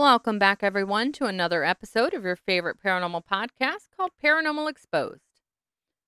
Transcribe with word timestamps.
Welcome 0.00 0.38
back, 0.38 0.62
everyone, 0.62 1.12
to 1.12 1.26
another 1.26 1.62
episode 1.62 2.14
of 2.14 2.24
your 2.24 2.34
favorite 2.34 2.78
paranormal 2.82 3.22
podcast 3.30 3.88
called 3.94 4.12
Paranormal 4.24 4.70
Exposed. 4.70 5.42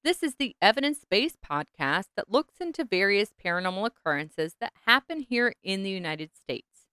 This 0.03 0.23
is 0.23 0.37
the 0.37 0.57
evidence 0.63 1.05
based 1.05 1.43
podcast 1.43 2.07
that 2.17 2.33
looks 2.33 2.55
into 2.59 2.87
various 2.87 3.35
paranormal 3.35 3.85
occurrences 3.87 4.57
that 4.63 4.73
happen 4.87 5.21
here 5.21 5.55
in 5.63 5.83
the 5.83 5.91
United 5.91 6.31
States. 6.35 6.87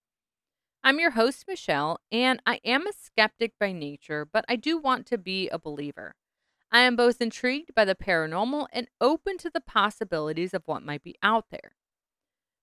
I'm 0.83 0.99
your 0.99 1.11
host, 1.11 1.45
Michelle, 1.47 2.01
and 2.11 2.41
I 2.45 2.59
am 2.65 2.85
a 2.85 2.91
skeptic 2.91 3.53
by 3.57 3.71
nature, 3.71 4.27
but 4.29 4.43
I 4.49 4.57
do 4.57 4.77
want 4.77 5.05
to 5.05 5.17
be 5.17 5.47
a 5.47 5.57
believer. 5.57 6.15
I 6.69 6.81
am 6.81 6.97
both 6.97 7.21
intrigued 7.21 7.73
by 7.73 7.85
the 7.85 7.95
paranormal 7.95 8.67
and 8.73 8.89
open 8.99 9.37
to 9.37 9.49
the 9.49 9.61
possibilities 9.61 10.53
of 10.53 10.63
what 10.65 10.83
might 10.83 11.03
be 11.03 11.15
out 11.23 11.45
there. 11.49 11.77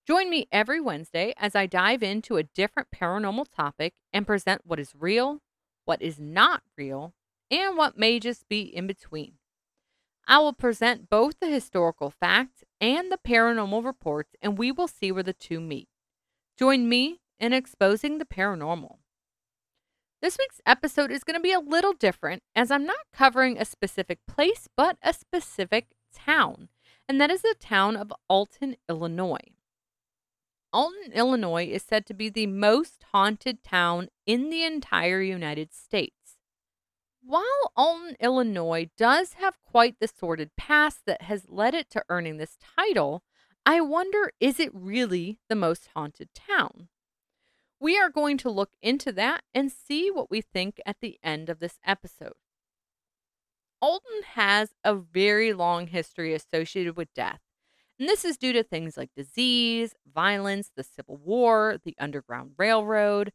Join 0.06 0.30
me 0.30 0.46
every 0.52 0.80
Wednesday 0.80 1.34
as 1.36 1.56
I 1.56 1.66
dive 1.66 2.00
into 2.00 2.36
a 2.36 2.44
different 2.44 2.90
paranormal 2.94 3.46
topic 3.52 3.94
and 4.12 4.24
present 4.24 4.60
what 4.64 4.78
is 4.78 4.92
real, 4.96 5.40
what 5.84 6.00
is 6.00 6.20
not 6.20 6.62
real, 6.78 7.12
and 7.50 7.76
what 7.76 7.98
may 7.98 8.20
just 8.20 8.48
be 8.48 8.60
in 8.60 8.86
between. 8.86 9.32
I 10.28 10.38
will 10.38 10.52
present 10.52 11.10
both 11.10 11.40
the 11.40 11.48
historical 11.48 12.10
facts 12.10 12.62
and 12.80 13.10
the 13.10 13.18
paranormal 13.18 13.84
reports, 13.84 14.36
and 14.40 14.56
we 14.56 14.70
will 14.70 14.86
see 14.86 15.10
where 15.10 15.24
the 15.24 15.32
two 15.32 15.60
meet. 15.60 15.88
Join 16.56 16.88
me 16.88 17.18
in 17.40 17.52
exposing 17.52 18.18
the 18.18 18.24
paranormal. 18.24 18.98
This 20.22 20.38
week's 20.38 20.60
episode 20.64 21.10
is 21.10 21.24
going 21.24 21.36
to 21.36 21.40
be 21.40 21.52
a 21.52 21.58
little 21.58 21.92
different 21.92 22.44
as 22.54 22.70
I'm 22.70 22.86
not 22.86 23.06
covering 23.12 23.58
a 23.58 23.64
specific 23.64 24.20
place, 24.28 24.68
but 24.76 24.98
a 25.02 25.12
specific 25.12 25.88
town, 26.14 26.68
and 27.08 27.20
that 27.20 27.32
is 27.32 27.42
the 27.42 27.56
town 27.58 27.96
of 27.96 28.12
Alton, 28.28 28.76
Illinois. 28.88 29.55
Alton, 30.72 31.12
Illinois 31.12 31.66
is 31.66 31.82
said 31.82 32.06
to 32.06 32.14
be 32.14 32.28
the 32.28 32.46
most 32.46 33.04
haunted 33.12 33.62
town 33.62 34.08
in 34.26 34.50
the 34.50 34.64
entire 34.64 35.22
United 35.22 35.72
States. 35.72 36.36
While 37.22 37.72
Alton, 37.76 38.16
Illinois 38.20 38.90
does 38.96 39.34
have 39.34 39.62
quite 39.64 39.98
the 39.98 40.08
sordid 40.08 40.50
past 40.56 41.06
that 41.06 41.22
has 41.22 41.48
led 41.48 41.74
it 41.74 41.90
to 41.90 42.04
earning 42.08 42.36
this 42.36 42.56
title, 42.76 43.22
I 43.64 43.80
wonder 43.80 44.32
is 44.38 44.60
it 44.60 44.70
really 44.72 45.40
the 45.48 45.56
most 45.56 45.88
haunted 45.94 46.28
town? 46.34 46.88
We 47.80 47.98
are 47.98 48.10
going 48.10 48.38
to 48.38 48.50
look 48.50 48.70
into 48.80 49.12
that 49.12 49.42
and 49.52 49.72
see 49.72 50.10
what 50.10 50.30
we 50.30 50.40
think 50.40 50.80
at 50.86 50.96
the 51.00 51.18
end 51.22 51.48
of 51.48 51.58
this 51.58 51.78
episode. 51.84 52.34
Alton 53.82 54.22
has 54.34 54.70
a 54.84 54.94
very 54.94 55.52
long 55.52 55.88
history 55.88 56.32
associated 56.32 56.96
with 56.96 57.12
death, 57.12 57.40
and 57.98 58.08
this 58.08 58.24
is 58.24 58.36
due 58.36 58.52
to 58.52 58.62
things 58.62 58.96
like 58.96 59.10
disease, 59.16 59.94
violence, 60.12 60.70
the 60.76 60.84
Civil 60.84 61.16
War, 61.16 61.78
the 61.84 61.96
Underground 61.98 62.52
Railroad, 62.58 63.32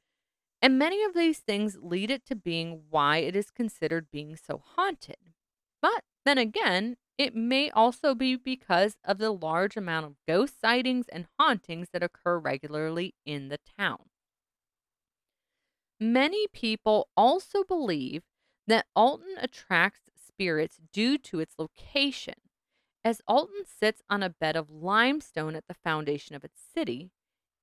and 0.61 0.77
many 0.77 1.03
of 1.03 1.15
these 1.15 1.39
things 1.39 1.77
lead 1.81 2.11
it 2.11 2.25
to 2.27 2.35
being 2.35 2.83
why 2.89 3.17
it 3.17 3.35
is 3.35 3.49
considered 3.49 4.11
being 4.11 4.35
so 4.35 4.61
haunted. 4.75 5.33
But 5.81 6.03
then 6.23 6.37
again, 6.37 6.97
it 7.17 7.35
may 7.35 7.69
also 7.71 8.13
be 8.13 8.35
because 8.35 8.97
of 9.03 9.17
the 9.17 9.31
large 9.31 9.75
amount 9.75 10.05
of 10.05 10.15
ghost 10.27 10.59
sightings 10.59 11.07
and 11.11 11.27
hauntings 11.39 11.89
that 11.93 12.03
occur 12.03 12.37
regularly 12.37 13.15
in 13.25 13.49
the 13.49 13.59
town. 13.77 14.09
Many 15.99 16.47
people 16.47 17.09
also 17.15 17.63
believe 17.63 18.23
that 18.67 18.87
Alton 18.95 19.35
attracts 19.39 20.01
spirits 20.15 20.79
due 20.91 21.17
to 21.19 21.39
its 21.39 21.55
location 21.57 22.35
as 23.03 23.21
Alton 23.27 23.63
sits 23.65 24.01
on 24.09 24.23
a 24.23 24.29
bed 24.29 24.55
of 24.55 24.69
limestone 24.69 25.55
at 25.55 25.67
the 25.67 25.73
foundation 25.73 26.35
of 26.35 26.43
its 26.43 26.61
city 26.73 27.11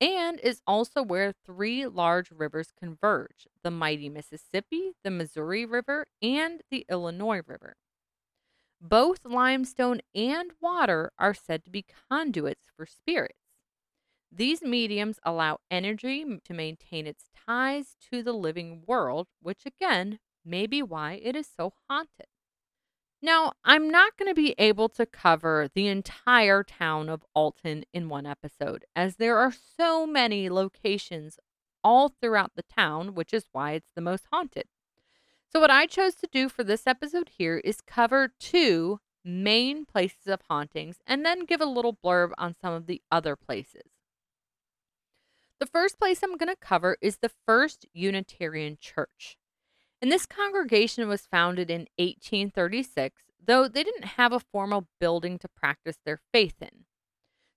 and 0.01 0.39
is 0.41 0.63
also 0.67 1.03
where 1.03 1.33
three 1.45 1.87
large 1.87 2.31
rivers 2.31 2.69
converge 2.79 3.49
the 3.63 3.71
mighty 3.71 4.09
Mississippi, 4.09 4.93
the 5.03 5.11
Missouri 5.11 5.65
River, 5.67 6.07
and 6.23 6.63
the 6.71 6.87
Illinois 6.89 7.43
River. 7.47 7.75
Both 8.81 9.25
limestone 9.25 10.01
and 10.15 10.53
water 10.61 11.11
are 11.19 11.35
said 11.35 11.65
to 11.65 11.71
be 11.71 11.85
conduits 12.09 12.69
for 12.77 12.87
spirits. 12.87 13.35
These 14.31 14.63
mediums 14.63 15.19
allow 15.25 15.59
energy 15.71 16.25
to 16.45 16.55
maintain 16.55 17.07
its 17.07 17.25
ties 17.47 17.97
to 18.11 18.23
the 18.23 18.35
living 18.35 18.85
world, 18.87 19.27
which 19.41 19.67
again 19.67 20.21
may 20.45 20.67
be 20.67 20.83
why 20.83 21.15
it 21.15 21.35
is 21.35 21.49
so 21.49 21.73
haunted. 21.89 22.27
Now, 23.21 23.53
I'm 23.65 23.91
not 23.91 24.17
going 24.17 24.31
to 24.31 24.35
be 24.35 24.55
able 24.59 24.89
to 24.91 25.05
cover 25.05 25.69
the 25.75 25.89
entire 25.89 26.63
town 26.63 27.09
of 27.09 27.25
Alton 27.35 27.85
in 27.93 28.09
one 28.09 28.27
episode, 28.27 28.85
as 28.95 29.17
there 29.17 29.39
are 29.39 29.53
so 29.53 30.07
many 30.07 30.49
locations 30.49 31.39
all 31.83 32.11
throughout 32.21 32.53
the 32.55 32.63
town, 32.63 33.15
which 33.15 33.35
is 33.35 33.47
why 33.51 33.73
it's 33.73 33.91
the 33.95 34.01
most 34.01 34.27
haunted. 34.31 34.67
So, 35.51 35.59
what 35.61 35.71
I 35.71 35.87
chose 35.87 36.15
to 36.17 36.29
do 36.31 36.49
for 36.49 36.63
this 36.63 36.87
episode 36.87 37.31
here 37.39 37.59
is 37.59 37.81
cover 37.81 38.33
two 38.39 39.01
main 39.25 39.85
places 39.85 40.27
of 40.27 40.43
hauntings 40.49 40.99
and 41.07 41.25
then 41.25 41.45
give 41.45 41.61
a 41.61 41.67
little 41.67 41.97
blurb 42.05 42.31
on 42.39 42.55
some 42.55 42.73
of 42.73 42.87
the 42.87 43.03
other 43.11 43.35
places. 43.35 43.91
The 45.59 45.67
first 45.67 45.99
place 45.99 46.23
I'm 46.23 46.37
going 46.37 46.55
to 46.55 46.57
cover 46.57 46.97
is 47.01 47.17
the 47.17 47.31
First 47.47 47.85
Unitarian 47.93 48.79
Church. 48.81 49.39
And 50.01 50.13
this 50.13 50.27
congregation 50.27 51.09
was 51.09 51.27
founded 51.27 51.71
in 51.71 51.89
1836, 51.97 53.23
though 53.45 53.67
they 53.67 53.83
didn't 53.83 54.05
have 54.17 54.33
a 54.33 54.41
formal 54.41 54.87
building 55.01 55.39
to 55.39 55.49
practice 55.49 55.99
their 56.05 56.21
faith 56.33 56.55
in. 56.61 56.85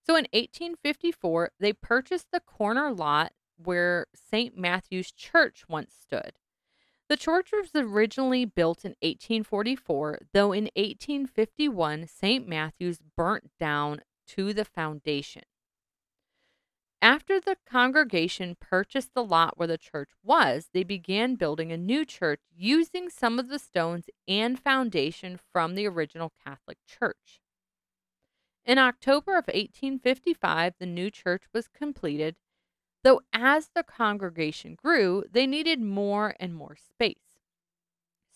So 0.06 0.16
in 0.16 0.26
1854, 0.34 1.52
they 1.60 1.74
purchased 1.74 2.28
the 2.32 2.40
corner 2.40 2.92
lot 2.92 3.34
where 3.58 4.08
St. 4.16 4.58
Matthew's 4.58 5.12
Church 5.12 5.66
once 5.70 5.94
stood. 5.94 6.34
The 7.08 7.18
church 7.18 7.52
was 7.52 7.70
originally 7.76 8.46
built 8.46 8.86
in 8.86 8.96
1844, 9.02 10.20
though 10.34 10.54
in 10.54 10.70
1851, 10.76 12.08
St. 12.08 12.48
Matthew's 12.48 13.00
burnt 13.18 13.52
down 13.60 14.02
to 14.30 14.54
the 14.54 14.66
foundation. 14.66 15.44
After 17.04 17.40
the 17.40 17.58
congregation 17.66 18.56
purchased 18.60 19.16
the 19.16 19.24
lot 19.24 19.58
where 19.58 19.68
the 19.68 19.80
church 19.80 20.12
was, 20.24 20.70
they 20.72 20.84
began 20.84 21.34
building 21.34 21.72
a 21.72 21.78
new 21.78 22.06
church 22.06 22.42
using 22.56 23.10
some 23.10 23.40
of 23.40 23.50
the 23.50 23.58
stones 23.58 24.06
and 24.28 24.60
foundation 24.60 25.40
from 25.52 25.74
the 25.74 25.88
original 25.88 26.32
Catholic 26.44 26.78
Church. 26.86 27.42
In 28.66 28.78
October 28.78 29.32
of 29.32 29.48
1855, 29.48 30.76
the 30.78 30.86
new 30.86 31.10
church 31.10 31.46
was 31.52 31.68
completed, 31.68 32.36
though 33.04 33.22
as 33.34 33.72
the 33.74 33.82
congregation 33.82 34.76
grew, 34.76 35.24
they 35.32 35.48
needed 35.48 35.82
more 35.82 36.36
and 36.40 36.54
more 36.54 36.76
space. 36.76 37.40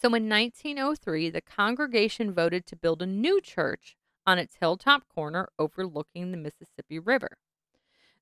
So 0.01 0.07
in 0.07 0.27
1903, 0.27 1.29
the 1.29 1.41
congregation 1.41 2.33
voted 2.33 2.65
to 2.65 2.75
build 2.75 3.03
a 3.03 3.07
new 3.07 3.39
church 3.41 3.95
on 4.25 4.39
its 4.39 4.55
hilltop 4.59 5.07
corner 5.07 5.49
overlooking 5.59 6.31
the 6.31 6.37
Mississippi 6.37 6.97
River. 6.97 7.37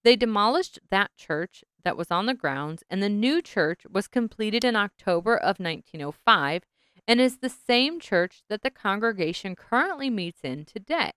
They 0.04 0.16
demolished 0.16 0.80
that 0.92 1.16
church 1.16 1.64
that 1.84 1.98
was 1.98 2.12
on 2.12 2.26
the 2.26 2.34
grounds, 2.34 2.84
and 2.90 3.02
the 3.02 3.10
new 3.10 3.42
church 3.42 3.82
was 3.90 4.08
completed 4.08 4.64
in 4.64 4.76
October 4.76 5.36
of 5.36 5.60
1905 5.60 6.64
and 7.08 7.22
is 7.22 7.38
the 7.38 7.50
same 7.50 8.00
church 8.00 8.44
that 8.50 8.62
the 8.64 8.70
congregation 8.70 9.56
currently 9.56 10.10
meets 10.10 10.42
in 10.44 10.66
today. 10.66 11.12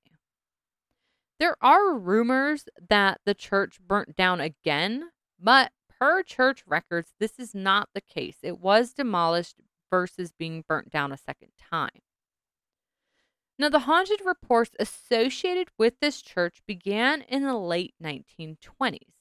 There 1.39 1.57
are 1.61 1.97
rumors 1.97 2.65
that 2.89 3.21
the 3.27 3.35
church 3.35 3.79
burnt 3.81 4.17
down 4.17 4.41
again, 4.41 5.11
but 5.39 5.73
per 5.99 6.23
church 6.23 6.65
records, 6.67 7.13
this 7.21 7.39
is 7.39 7.55
not 7.55 7.89
the 7.95 8.01
case. 8.01 8.39
It 8.43 8.59
was 8.59 8.95
demolished 8.95 9.57
versus 9.91 10.33
being 10.37 10.65
burnt 10.67 10.91
down 10.91 11.13
a 11.13 11.19
second 11.19 11.51
time. 11.59 12.03
Now, 13.59 13.71
the 13.71 13.81
haunted 13.81 14.21
reports 14.25 14.77
associated 14.79 15.69
with 15.79 16.01
this 16.01 16.21
church 16.21 16.61
began 16.67 17.23
in 17.23 17.43
the 17.43 17.57
late 17.57 17.95
1920s. 18.03 19.15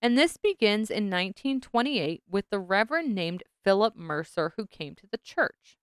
And 0.00 0.16
this 0.16 0.36
begins 0.36 0.90
in 0.90 1.10
1928 1.10 2.22
with 2.30 2.48
the 2.50 2.60
Reverend 2.60 3.14
named 3.14 3.42
Philip 3.64 3.96
Mercer 3.96 4.54
who 4.56 4.66
came 4.66 4.94
to 4.94 5.08
the 5.10 5.18
church. 5.18 5.78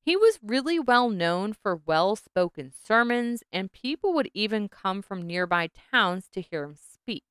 He 0.00 0.14
was 0.14 0.38
really 0.40 0.78
well 0.78 1.10
known 1.10 1.52
for 1.52 1.80
well 1.84 2.14
spoken 2.14 2.70
sermons, 2.70 3.42
and 3.52 3.72
people 3.72 4.14
would 4.14 4.30
even 4.34 4.68
come 4.68 5.02
from 5.02 5.26
nearby 5.26 5.70
towns 5.90 6.28
to 6.28 6.40
hear 6.40 6.62
him 6.62 6.76
speak. 6.76 7.24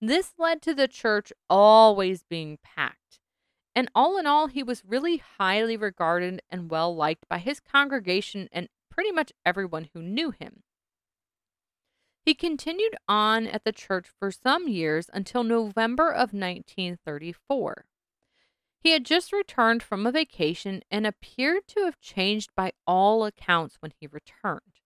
This 0.00 0.32
led 0.36 0.60
to 0.62 0.74
the 0.74 0.88
church 0.88 1.32
always 1.48 2.24
being 2.24 2.58
packed. 2.64 3.20
And 3.76 3.90
all 3.94 4.16
in 4.16 4.26
all, 4.26 4.46
he 4.46 4.62
was 4.62 4.86
really 4.86 5.18
highly 5.18 5.76
regarded 5.76 6.40
and 6.50 6.70
well 6.70 6.96
liked 6.96 7.28
by 7.28 7.36
his 7.36 7.60
congregation 7.60 8.48
and 8.50 8.70
pretty 8.90 9.12
much 9.12 9.34
everyone 9.44 9.90
who 9.92 10.00
knew 10.00 10.30
him. 10.30 10.62
He 12.24 12.34
continued 12.34 12.96
on 13.06 13.46
at 13.46 13.64
the 13.64 13.72
church 13.72 14.06
for 14.18 14.32
some 14.32 14.66
years 14.66 15.10
until 15.12 15.44
November 15.44 16.10
of 16.10 16.32
1934. 16.32 17.84
He 18.80 18.92
had 18.92 19.04
just 19.04 19.30
returned 19.30 19.82
from 19.82 20.06
a 20.06 20.12
vacation 20.12 20.82
and 20.90 21.06
appeared 21.06 21.68
to 21.68 21.84
have 21.84 22.00
changed 22.00 22.50
by 22.56 22.72
all 22.86 23.26
accounts 23.26 23.76
when 23.80 23.92
he 24.00 24.06
returned. 24.06 24.80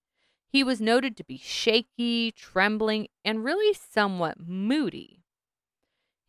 He 0.49 0.65
was 0.65 0.81
noted 0.81 1.17
to 1.17 1.25
be 1.25 1.39
shaky, 1.39 2.33
trembling, 2.33 3.07
and 3.25 3.45
really 3.45 3.73
somewhat 3.73 4.41
moody. 4.41 5.23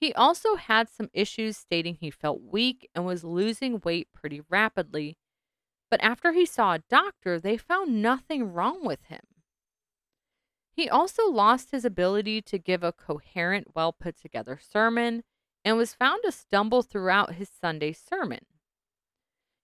He 0.02 0.16
also 0.16 0.56
had 0.56 0.90
some 0.90 1.12
issues 1.14 1.58
stating 1.58 1.94
he 1.94 2.10
felt 2.10 2.42
weak 2.42 2.90
and 2.96 3.06
was 3.06 3.24
losing 3.24 3.80
weight 3.86 4.08
pretty 4.16 4.42
rapidly. 4.50 5.20
But 5.92 6.02
after 6.02 6.32
he 6.32 6.44
saw 6.44 6.74
a 6.74 6.80
doctor, 6.80 7.40
they 7.40 7.56
found 7.56 8.02
nothing 8.02 8.52
wrong 8.52 8.84
with 8.84 9.04
him. 9.04 9.22
He 10.72 10.90
also 10.90 11.30
lost 11.30 11.70
his 11.70 11.86
ability 11.86 12.42
to 12.42 12.58
give 12.58 12.84
a 12.84 12.92
coherent, 12.92 13.76
well 13.76 13.94
put 13.94 14.20
together 14.20 14.60
sermon 14.60 15.22
and 15.64 15.78
was 15.78 15.94
found 15.94 16.24
to 16.26 16.32
stumble 16.32 16.82
throughout 16.82 17.36
his 17.36 17.50
Sunday 17.50 17.94
sermon. 17.94 18.48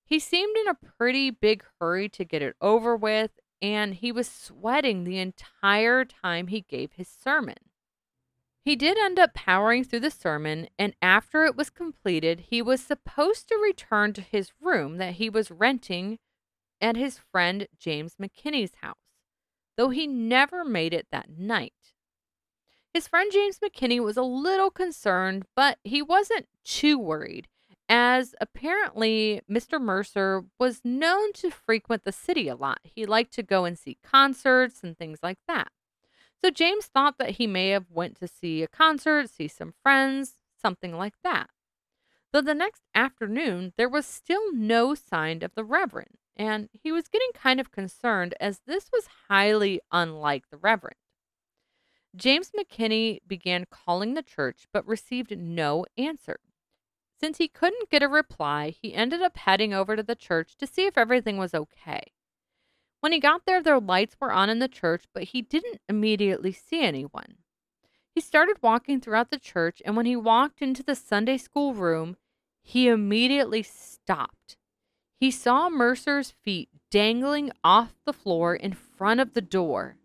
He 0.05 0.19
seemed 0.19 0.55
in 0.55 0.67
a 0.67 0.75
pretty 0.75 1.31
big 1.31 1.63
hurry 1.81 2.09
to 2.09 2.23
get 2.23 2.43
it 2.43 2.55
over 2.61 2.95
with, 2.95 3.31
and 3.59 3.95
he 3.95 4.11
was 4.11 4.29
sweating 4.29 5.03
the 5.03 5.17
entire 5.17 6.05
time 6.05 6.47
he 6.47 6.61
gave 6.61 6.91
his 6.93 7.07
sermon. 7.07 7.57
He 8.67 8.75
did 8.75 8.97
end 8.97 9.17
up 9.17 9.33
powering 9.33 9.85
through 9.85 10.01
the 10.01 10.11
sermon, 10.11 10.67
and 10.77 10.93
after 11.01 11.45
it 11.45 11.55
was 11.55 11.69
completed, 11.69 12.47
he 12.49 12.61
was 12.61 12.81
supposed 12.81 13.47
to 13.47 13.55
return 13.55 14.11
to 14.11 14.21
his 14.21 14.51
room 14.59 14.97
that 14.97 15.13
he 15.13 15.29
was 15.29 15.49
renting 15.49 16.19
at 16.81 16.97
his 16.97 17.17
friend 17.17 17.69
James 17.79 18.15
McKinney's 18.21 18.73
house, 18.81 18.97
though 19.77 19.87
he 19.87 20.05
never 20.05 20.65
made 20.65 20.93
it 20.93 21.07
that 21.13 21.29
night. 21.29 21.93
His 22.93 23.07
friend 23.07 23.31
James 23.31 23.57
McKinney 23.59 24.03
was 24.03 24.17
a 24.17 24.21
little 24.21 24.69
concerned, 24.69 25.45
but 25.55 25.77
he 25.85 26.01
wasn't 26.01 26.49
too 26.65 26.99
worried, 26.99 27.47
as 27.87 28.35
apparently 28.41 29.39
Mr. 29.49 29.79
Mercer 29.79 30.43
was 30.59 30.81
known 30.83 31.31
to 31.35 31.51
frequent 31.51 32.03
the 32.03 32.11
city 32.11 32.49
a 32.49 32.55
lot. 32.57 32.79
He 32.83 33.05
liked 33.05 33.31
to 33.35 33.43
go 33.43 33.63
and 33.63 33.79
see 33.79 33.97
concerts 34.03 34.83
and 34.83 34.97
things 34.97 35.19
like 35.23 35.39
that. 35.47 35.69
So 36.43 36.51
James 36.51 36.85
thought 36.85 37.17
that 37.17 37.31
he 37.31 37.47
may 37.47 37.69
have 37.69 37.89
went 37.91 38.15
to 38.19 38.27
see 38.27 38.61
a 38.63 38.67
concert, 38.67 39.29
see 39.29 39.47
some 39.47 39.73
friends, 39.83 40.35
something 40.61 40.95
like 40.95 41.15
that. 41.23 41.49
Though 42.31 42.41
the 42.41 42.53
next 42.53 42.83
afternoon 42.93 43.73
there 43.77 43.89
was 43.89 44.05
still 44.05 44.53
no 44.53 44.93
sign 44.93 45.43
of 45.43 45.55
the 45.55 45.63
Reverend, 45.63 46.17
and 46.35 46.69
he 46.71 46.91
was 46.91 47.07
getting 47.07 47.31
kind 47.33 47.59
of 47.59 47.71
concerned 47.71 48.35
as 48.39 48.61
this 48.67 48.89
was 48.91 49.09
highly 49.27 49.81
unlike 49.91 50.49
the 50.49 50.57
Reverend. 50.57 50.97
James 52.15 52.51
McKinney 52.57 53.19
began 53.27 53.65
calling 53.69 54.13
the 54.13 54.23
church 54.23 54.67
but 54.71 54.87
received 54.87 55.37
no 55.37 55.85
answer. 55.97 56.39
Since 57.19 57.37
he 57.39 57.47
couldn't 57.47 57.89
get 57.89 58.03
a 58.03 58.07
reply, 58.07 58.69
he 58.69 58.93
ended 58.93 59.21
up 59.21 59.37
heading 59.37 59.73
over 59.73 59.95
to 59.95 60.03
the 60.03 60.15
church 60.15 60.55
to 60.57 60.67
see 60.67 60.85
if 60.85 60.97
everything 60.97 61.37
was 61.37 61.53
okay. 61.53 62.11
When 62.99 63.11
he 63.11 63.19
got 63.19 63.45
there, 63.45 63.61
their 63.61 63.79
lights 63.79 64.15
were 64.19 64.31
on 64.31 64.49
in 64.49 64.59
the 64.59 64.67
church, 64.67 65.05
but 65.13 65.23
he 65.23 65.41
didn't 65.41 65.81
immediately 65.87 66.51
see 66.51 66.81
anyone. 66.81 67.35
He 68.13 68.21
started 68.21 68.57
walking 68.61 68.99
throughout 68.99 69.29
the 69.29 69.37
church, 69.37 69.81
and 69.85 69.95
when 69.95 70.07
he 70.07 70.15
walked 70.15 70.61
into 70.61 70.81
the 70.81 70.95
Sunday 70.95 71.37
school 71.37 71.73
room, 71.73 72.17
he 72.61 72.87
immediately 72.87 73.61
stopped. 73.63 74.57
He 75.19 75.31
saw 75.31 75.69
Mercer's 75.69 76.31
feet 76.31 76.69
dangling 76.89 77.51
off 77.63 77.95
the 78.05 78.13
floor 78.13 78.55
in 78.55 78.73
front 78.73 79.19
of 79.19 79.33
the 79.33 79.41
door. 79.41 79.97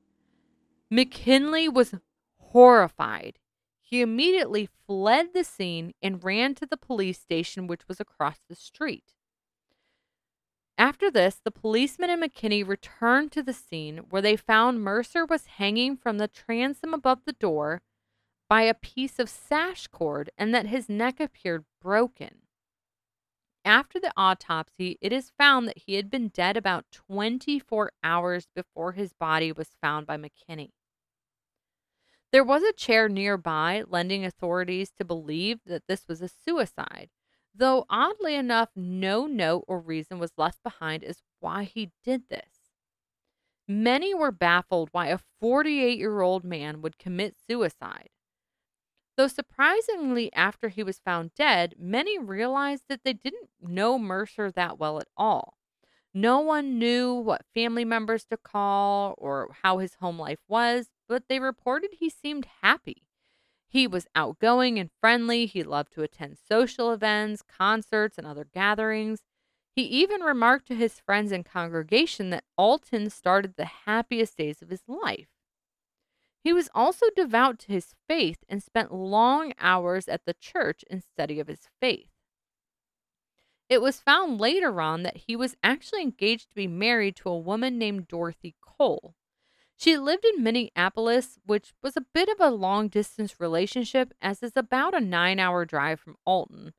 McKinney 0.93 1.73
was 1.73 1.95
horrified. 2.38 3.38
He 3.81 4.00
immediately 4.00 4.69
fled 4.87 5.35
the 5.35 5.45
scene 5.45 5.95
and 6.03 6.23
ran 6.23 6.55
to 6.56 6.67
the 6.67 6.77
police 6.77 7.19
station, 7.19 7.67
which 7.67 7.88
was 7.88 8.00
across 8.00 8.38
the 8.49 8.55
street. 8.55 9.15
After 10.79 11.11
this, 11.11 11.41
the 11.43 11.51
policeman 11.51 12.11
and 12.11 12.23
McKinney 12.23 12.67
returned 12.67 13.31
to 13.33 13.43
the 13.43 13.53
scene 13.53 13.99
where 14.11 14.23
they 14.23 14.37
found 14.37 14.83
Mercer 14.83 15.25
was 15.25 15.47
hanging 15.47 15.97
from 15.97 16.19
the 16.19 16.29
transom 16.29 16.95
above 16.95 17.21
the 17.25 17.35
door 17.35 17.83
by 18.49 18.63
a 18.63 18.75
piece 18.75 19.19
of 19.19 19.29
sash 19.29 19.87
cord 19.87 20.31
and 20.37 20.55
that 20.55 20.67
his 20.67 20.89
neck 20.89 21.21
appeared 21.21 21.65
broken. 21.81 22.43
After 23.65 24.01
the 24.01 24.13
autopsy, 24.17 24.99
it 25.01 25.13
is 25.13 25.33
found 25.39 25.69
that 25.69 25.79
he 25.87 25.95
had 25.95 26.11
been 26.11 26.29
dead 26.29 26.57
about 26.57 26.91
24 26.91 27.93
hours 28.03 28.49
before 28.55 28.93
his 28.93 29.13
body 29.13 29.53
was 29.53 29.77
found 29.81 30.07
by 30.07 30.17
McKinney. 30.17 30.71
There 32.33 32.43
was 32.43 32.63
a 32.63 32.73
chair 32.73 33.09
nearby, 33.09 33.85
lending 33.87 34.25
authorities 34.25 34.91
to 34.99 35.05
believe 35.05 35.61
that 35.67 35.87
this 35.87 36.09
was 36.09 36.23
a 36.23 36.29
suicide, 36.29 37.11
though 37.54 37.84
oddly 37.90 38.34
enough, 38.34 38.70
no 38.76 39.26
note 39.26 39.64
or 39.69 39.81
reason 39.81 40.19
was 40.19 40.32
left 40.37 40.62
behind 40.62 41.04
as 41.04 41.22
why 41.40 41.64
he 41.64 41.90
did 42.04 42.28
this. 42.28 42.70
Many 43.69 44.14
were 44.14 44.32
baffled 44.32 44.88
why 44.93 45.08
a 45.08 45.19
48 45.40 45.99
year 45.99 46.20
old 46.20 46.44
man 46.44 46.82
would 46.82 46.99
commit 46.99 47.37
suicide. 47.49 48.10
Though 49.16 49.28
surprisingly, 49.28 50.32
after 50.32 50.69
he 50.69 50.82
was 50.82 50.99
found 50.99 51.34
dead, 51.34 51.75
many 51.78 52.19
realized 52.19 52.84
that 52.88 53.04
they 53.04 53.12
didn't 53.12 53.50
know 53.60 53.99
Mercer 53.99 54.50
that 54.50 54.78
well 54.78 54.99
at 54.99 55.08
all. 55.16 55.58
No 56.14 56.40
one 56.40 56.78
knew 56.78 57.14
what 57.14 57.46
family 57.54 57.84
members 57.84 58.25
to 58.26 58.37
call 58.37 59.14
or 59.19 59.54
how 59.62 59.78
his 59.78 59.94
home 59.94 60.19
life 60.19 60.40
was, 60.49 60.90
but 61.08 61.28
they 61.28 61.38
reported 61.40 61.94
he 61.99 62.10
seemed 62.10 62.46
happy. 62.62 63.04
He 63.73 63.87
was 63.87 64.07
outgoing 64.15 64.79
and 64.79 64.91
friendly. 65.01 65.47
He 65.47 65.63
loved 65.63 65.95
to 65.95 66.03
attend 66.03 66.37
social 66.37 66.93
events, 66.93 67.41
concerts, 67.41 68.19
and 68.19 68.27
other 68.27 68.45
gatherings. 68.45 69.21
He 69.75 69.85
even 69.85 70.21
remarked 70.21 70.69
to 70.69 70.75
his 70.75 71.01
friends 71.01 71.33
and 71.33 71.43
congregation 71.43 72.29
that 72.31 72.45
Alton 72.59 73.09
started 73.09 73.55
the 73.57 73.65
happiest 73.87 74.37
days 74.37 74.61
of 74.61 74.69
his 74.69 74.83
life. 74.87 75.29
He 76.45 76.53
was 76.53 76.69
also 76.75 77.07
devout 77.17 77.61
to 77.61 77.73
his 77.73 77.95
faith 78.07 78.45
and 78.47 78.63
spent 78.63 78.93
long 78.93 79.55
hours 79.59 80.07
at 80.07 80.27
the 80.27 80.35
church 80.35 80.85
in 80.91 81.01
study 81.01 81.41
of 81.41 81.49
his 81.49 81.71
faith. 81.81 82.11
It 83.71 83.81
was 83.81 84.01
found 84.01 84.39
later 84.39 84.83
on 84.83 85.03
that 85.05 85.17
he 85.29 85.35
was 85.35 85.57
actually 85.63 86.03
engaged 86.03 86.51
to 86.51 86.55
be 86.55 86.67
married 86.67 87.17
to 87.17 87.31
a 87.31 87.39
woman 87.39 87.79
named 87.79 88.07
Dorothy 88.07 88.55
Cole. 88.61 89.15
She 89.82 89.99
lived 89.99 90.25
in 90.25 90.44
Minneapolis, 90.44 91.40
which 91.44 91.75
was 91.82 91.96
a 91.96 92.06
bit 92.14 92.29
of 92.29 92.38
a 92.38 92.55
long 92.55 92.87
distance 92.87 93.40
relationship, 93.40 94.14
as 94.23 94.40
is 94.40 94.52
about 94.55 94.94
a 94.94 95.00
nine 95.00 95.40
hour 95.40 95.64
drive 95.64 95.99
from 95.99 96.19
Alton, 96.25 96.73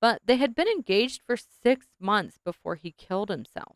but 0.00 0.22
they 0.24 0.36
had 0.36 0.54
been 0.54 0.68
engaged 0.68 1.22
for 1.26 1.36
six 1.36 1.88
months 1.98 2.38
before 2.44 2.76
he 2.76 2.92
killed 2.92 3.28
himself. 3.28 3.74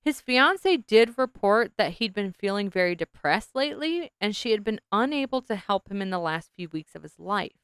His 0.00 0.20
fiancee 0.20 0.76
did 0.76 1.18
report 1.18 1.72
that 1.76 1.94
he'd 1.94 2.14
been 2.14 2.30
feeling 2.30 2.70
very 2.70 2.94
depressed 2.94 3.56
lately, 3.56 4.12
and 4.20 4.36
she 4.36 4.52
had 4.52 4.62
been 4.62 4.80
unable 4.92 5.42
to 5.42 5.56
help 5.56 5.90
him 5.90 6.00
in 6.00 6.10
the 6.10 6.20
last 6.20 6.52
few 6.54 6.68
weeks 6.68 6.94
of 6.94 7.02
his 7.02 7.18
life. 7.18 7.58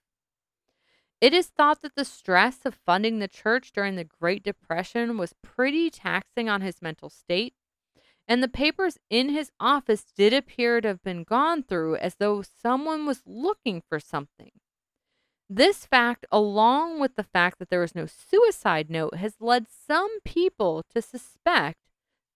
It 1.21 1.33
is 1.33 1.47
thought 1.47 1.81
that 1.83 1.95
the 1.95 2.05
stress 2.05 2.67
of 2.67 2.75
funding 2.75 3.21
the 3.21 3.29
church 3.29 3.71
during 3.71 3.95
the 3.95 4.03
Great 4.03 4.43
Depression 4.43 5.17
was 5.17 5.33
pretty 5.43 5.91
taxing 5.91 6.49
on 6.49 6.61
his 6.61 6.83
mental 6.83 7.09
state, 7.09 7.55
and 8.31 8.45
the 8.45 8.49
papers 8.49 8.97
in 9.11 9.31
his 9.31 9.51
office 9.59 10.05
did 10.17 10.33
appear 10.33 10.81
to 10.81 10.87
have 10.87 11.03
been 11.03 11.25
gone 11.25 11.65
through 11.65 11.97
as 11.97 12.15
though 12.15 12.43
someone 12.43 13.05
was 13.05 13.23
looking 13.27 13.83
for 13.89 13.99
something. 13.99 14.53
This 15.49 15.85
fact, 15.85 16.25
along 16.31 17.01
with 17.01 17.17
the 17.17 17.25
fact 17.25 17.59
that 17.59 17.71
there 17.71 17.81
was 17.81 17.97
no 17.97 18.07
suicide 18.07 18.89
note, 18.89 19.17
has 19.17 19.35
led 19.41 19.67
some 19.69 20.21
people 20.25 20.85
to 20.95 21.03
suspect 21.03 21.79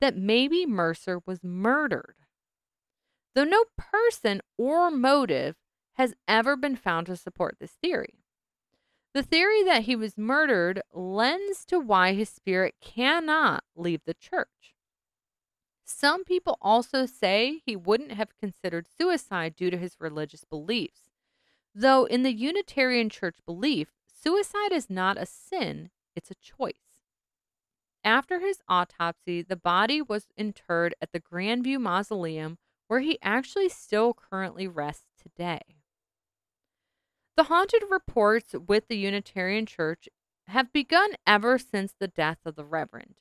that 0.01 0.17
maybe 0.17 0.67
Mercer 0.67 1.21
was 1.25 1.45
murdered. 1.45 2.17
Though 3.37 3.45
no 3.45 3.65
person 3.79 4.41
or 4.59 4.91
motive 4.91 5.55
has 5.93 6.15
ever 6.27 6.57
been 6.57 6.75
found 6.75 7.07
to 7.07 7.15
support 7.15 7.59
this 7.61 7.77
theory. 7.81 8.19
The 9.13 9.23
theory 9.23 9.63
that 9.63 9.85
he 9.85 9.95
was 9.95 10.19
murdered 10.19 10.83
lends 10.93 11.65
to 11.67 11.79
why 11.79 12.15
his 12.15 12.29
spirit 12.29 12.75
cannot 12.81 13.63
leave 13.77 14.01
the 14.05 14.15
church. 14.15 14.74
Some 15.85 16.25
people 16.25 16.57
also 16.63 17.05
say 17.07 17.61
he 17.65 17.77
wouldn't 17.77 18.13
have 18.13 18.39
considered 18.41 18.89
suicide 18.89 19.55
due 19.55 19.71
to 19.71 19.77
his 19.77 19.97
religious 20.01 20.45
beliefs. 20.45 21.11
Though, 21.75 22.05
in 22.05 22.23
the 22.23 22.33
Unitarian 22.33 23.11
Church 23.11 23.37
belief, 23.45 23.89
suicide 24.07 24.73
is 24.73 24.89
not 24.89 25.19
a 25.19 25.27
sin, 25.27 25.91
it's 26.17 26.31
a 26.31 26.37
choice. 26.37 26.75
After 28.03 28.41
his 28.41 28.61
autopsy, 28.69 29.43
the 29.43 29.57
body 29.57 30.01
was 30.01 30.29
interred 30.37 30.95
at 31.01 31.13
the 31.13 31.21
Grandview 31.21 31.81
Mausoleum, 31.81 32.59
where 32.87 33.01
he 33.01 33.19
actually 33.23 33.69
still 33.69 34.15
currently 34.15 34.69
rests 34.69 35.07
today. 35.21 35.63
The 37.37 37.45
haunted 37.45 37.83
reports 37.91 38.55
with 38.55 38.89
the 38.89 38.97
Unitarian 38.97 39.67
Church 39.67 40.09
have 40.49 40.73
begun 40.73 41.13
ever 41.27 41.59
since 41.59 41.95
the 41.99 42.09
death 42.09 42.39
of 42.45 42.55
the 42.55 42.65
Reverend. 42.65 43.17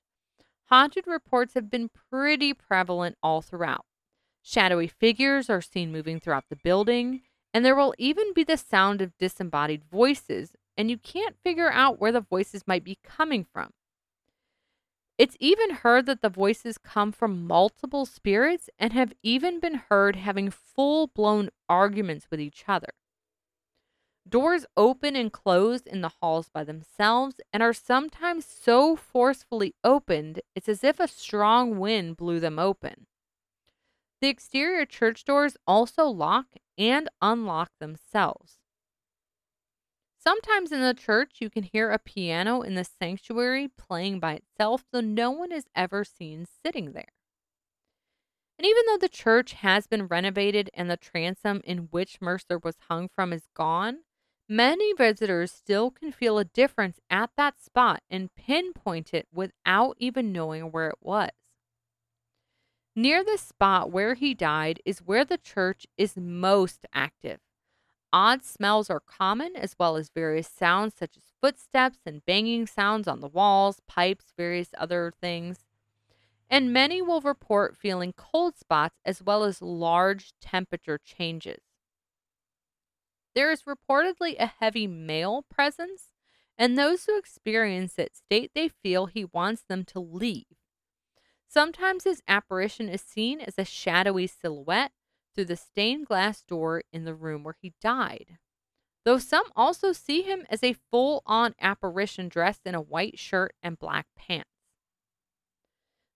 Haunted 0.70 1.05
reports 1.08 1.53
have 1.53 1.70
been 1.70 1.89
pretty 2.10 2.53
prevalent 2.53 3.17
all 3.22 3.41
throughout. 3.41 3.86
Shadowy 4.41 4.88
figures 4.88 5.50
are 5.50 5.62
seen 5.62 5.91
moving 5.91 6.20
throughout 6.20 6.46
the 6.50 6.55
building, 6.55 7.22
and 7.53 7.63
there 7.63 7.75
will 7.75 7.93
even 7.98 8.34
be 8.34 8.43
the 8.43 8.58
sound 8.58 9.01
of 9.01 9.17
disembodied 9.17 9.84
voices, 9.86 10.55
and 10.77 10.89
you 10.89 10.98
can't 10.98 11.38
figure 11.43 11.72
out 11.72 12.00
where 12.00 12.12
the 12.12 12.22
voices 12.22 12.67
might 12.67 12.84
be 12.84 12.98
coming 13.03 13.46
from. 13.46 13.72
It's 15.17 15.38
even 15.39 15.70
heard 15.70 16.08
that 16.08 16.22
the 16.22 16.29
voices 16.29 16.77
come 16.79 17.12
from 17.12 17.46
multiple 17.46 18.05
spirits 18.05 18.70
and 18.79 18.91
have 18.93 19.13
even 19.22 19.60
been 19.60 19.75
heard 19.89 20.15
having 20.15 20.50
full 20.50 21.08
blown 21.08 21.50
arguments 21.70 22.27
with 22.32 22.41
each 22.41 22.63
other. 22.67 22.89
Doors 24.27 24.65
open 24.77 25.15
and 25.15 25.31
close 25.31 25.81
in 25.81 26.01
the 26.01 26.13
halls 26.21 26.49
by 26.49 26.63
themselves 26.63 27.35
and 27.51 27.61
are 27.61 27.73
sometimes 27.73 28.45
so 28.45 28.95
forcefully 28.95 29.75
opened 29.83 30.41
it's 30.55 30.69
as 30.69 30.83
if 30.83 30.99
a 30.99 31.07
strong 31.07 31.77
wind 31.77 32.17
blew 32.17 32.39
them 32.39 32.57
open. 32.57 33.05
The 34.21 34.29
exterior 34.29 34.85
church 34.85 35.25
doors 35.25 35.57
also 35.67 36.05
lock 36.05 36.47
and 36.77 37.09
unlock 37.21 37.71
themselves. 37.79 38.57
Sometimes 40.17 40.71
in 40.71 40.79
the 40.79 40.93
church, 40.93 41.39
you 41.41 41.49
can 41.49 41.63
hear 41.63 41.91
a 41.91 41.99
piano 41.99 42.61
in 42.61 42.75
the 42.75 42.85
sanctuary 42.85 43.67
playing 43.67 44.21
by 44.21 44.35
itself, 44.35 44.85
though 44.93 45.01
no 45.01 45.31
one 45.31 45.51
is 45.51 45.65
ever 45.75 46.05
seen 46.05 46.47
sitting 46.65 46.93
there. 46.93 47.11
And 48.57 48.65
even 48.65 48.83
though 48.87 48.97
the 48.97 49.09
church 49.09 49.51
has 49.53 49.85
been 49.85 50.07
renovated 50.07 50.69
and 50.73 50.89
the 50.89 50.95
transom 50.95 51.61
in 51.65 51.89
which 51.91 52.21
Mercer 52.21 52.57
was 52.57 52.77
hung 52.87 53.09
from 53.09 53.33
is 53.33 53.49
gone, 53.53 53.99
many 54.47 54.93
visitors 54.93 55.51
still 55.51 55.91
can 55.91 56.12
feel 56.12 56.38
a 56.38 56.45
difference 56.45 57.00
at 57.09 57.31
that 57.38 57.62
spot 57.62 58.01
and 58.09 58.33
pinpoint 58.35 59.13
it 59.13 59.27
without 59.33 59.95
even 60.00 60.31
knowing 60.31 60.71
where 60.71 60.89
it 60.89 61.00
was. 61.01 61.31
Near 62.95 63.23
the 63.23 63.38
spot 63.38 63.91
where 63.91 64.13
he 64.13 64.35
died 64.35 64.79
is 64.85 65.00
where 65.00 65.25
the 65.25 65.38
church 65.38 65.88
is 65.97 66.15
most 66.15 66.85
active. 66.93 67.39
Odd 68.12 68.43
smells 68.43 68.91
are 68.91 69.00
common, 69.00 69.55
as 69.55 69.75
well 69.79 69.95
as 69.95 70.09
various 70.13 70.47
sounds 70.47 70.93
such 70.93 71.17
as 71.17 71.33
footsteps 71.41 71.97
and 72.05 72.23
banging 72.27 72.67
sounds 72.67 73.07
on 73.07 73.21
the 73.21 73.27
walls, 73.27 73.81
pipes, 73.88 74.33
various 74.38 74.69
other 74.77 75.12
things. 75.19 75.65
And 76.47 76.71
many 76.71 77.01
will 77.01 77.21
report 77.21 77.75
feeling 77.75 78.13
cold 78.15 78.55
spots 78.55 79.00
as 79.03 79.23
well 79.23 79.43
as 79.43 79.63
large 79.63 80.33
temperature 80.39 81.00
changes. 81.03 81.62
There 83.35 83.51
is 83.51 83.63
reportedly 83.63 84.35
a 84.37 84.45
heavy 84.45 84.87
male 84.87 85.43
presence, 85.49 86.13
and 86.57 86.77
those 86.77 87.05
who 87.05 87.17
experience 87.17 87.97
it 87.97 88.15
state 88.15 88.51
they 88.53 88.67
feel 88.67 89.07
he 89.07 89.25
wants 89.25 89.63
them 89.63 89.83
to 89.85 89.99
leave. 89.99 90.45
Sometimes 91.47 92.03
his 92.03 92.21
apparition 92.27 92.89
is 92.89 93.01
seen 93.01 93.39
as 93.39 93.55
a 93.57 93.65
shadowy 93.65 94.27
silhouette 94.27 94.91
through 95.33 95.45
the 95.45 95.55
stained 95.55 96.05
glass 96.07 96.43
door 96.43 96.83
in 96.91 97.05
the 97.05 97.15
room 97.15 97.43
where 97.43 97.57
he 97.59 97.73
died. 97.81 98.37
Though 99.05 99.17
some 99.17 99.45
also 99.55 99.91
see 99.91 100.21
him 100.21 100.45
as 100.49 100.63
a 100.63 100.77
full 100.91 101.23
on 101.25 101.55
apparition 101.59 102.29
dressed 102.29 102.61
in 102.65 102.75
a 102.75 102.81
white 102.81 103.19
shirt 103.19 103.53
and 103.61 103.77
black 103.77 104.07
pants. 104.15 104.49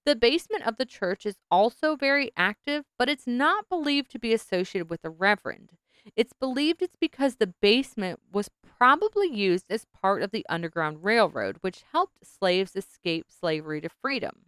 The 0.05 0.15
basement 0.15 0.65
of 0.65 0.77
the 0.77 0.85
church 0.85 1.25
is 1.25 1.35
also 1.51 1.95
very 1.95 2.31
active, 2.37 2.85
but 2.97 3.09
it's 3.09 3.27
not 3.27 3.67
believed 3.67 4.09
to 4.11 4.19
be 4.19 4.33
associated 4.33 4.89
with 4.89 5.01
the 5.01 5.09
Reverend. 5.09 5.73
It's 6.15 6.33
believed 6.33 6.81
it's 6.81 6.95
because 6.99 7.35
the 7.35 7.53
basement 7.61 8.19
was 8.31 8.49
probably 8.77 9.27
used 9.27 9.65
as 9.69 9.85
part 9.85 10.21
of 10.21 10.31
the 10.31 10.45
Underground 10.49 11.03
Railroad, 11.03 11.57
which 11.61 11.83
helped 11.91 12.25
slaves 12.25 12.75
escape 12.75 13.25
slavery 13.29 13.81
to 13.81 13.89
freedom. 13.89 14.45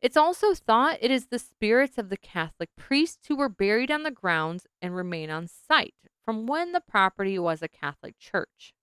It's 0.00 0.16
also 0.16 0.54
thought 0.54 0.98
it 1.00 1.10
is 1.10 1.26
the 1.26 1.40
spirits 1.40 1.98
of 1.98 2.08
the 2.08 2.16
Catholic 2.16 2.70
priests 2.76 3.26
who 3.26 3.36
were 3.36 3.48
buried 3.48 3.90
on 3.90 4.04
the 4.04 4.12
grounds 4.12 4.66
and 4.80 4.94
remain 4.94 5.28
on 5.30 5.48
site 5.48 5.94
from 6.24 6.46
when 6.46 6.72
the 6.72 6.80
property 6.80 7.38
was 7.38 7.62
a 7.62 7.68
Catholic 7.68 8.16
church. 8.18 8.74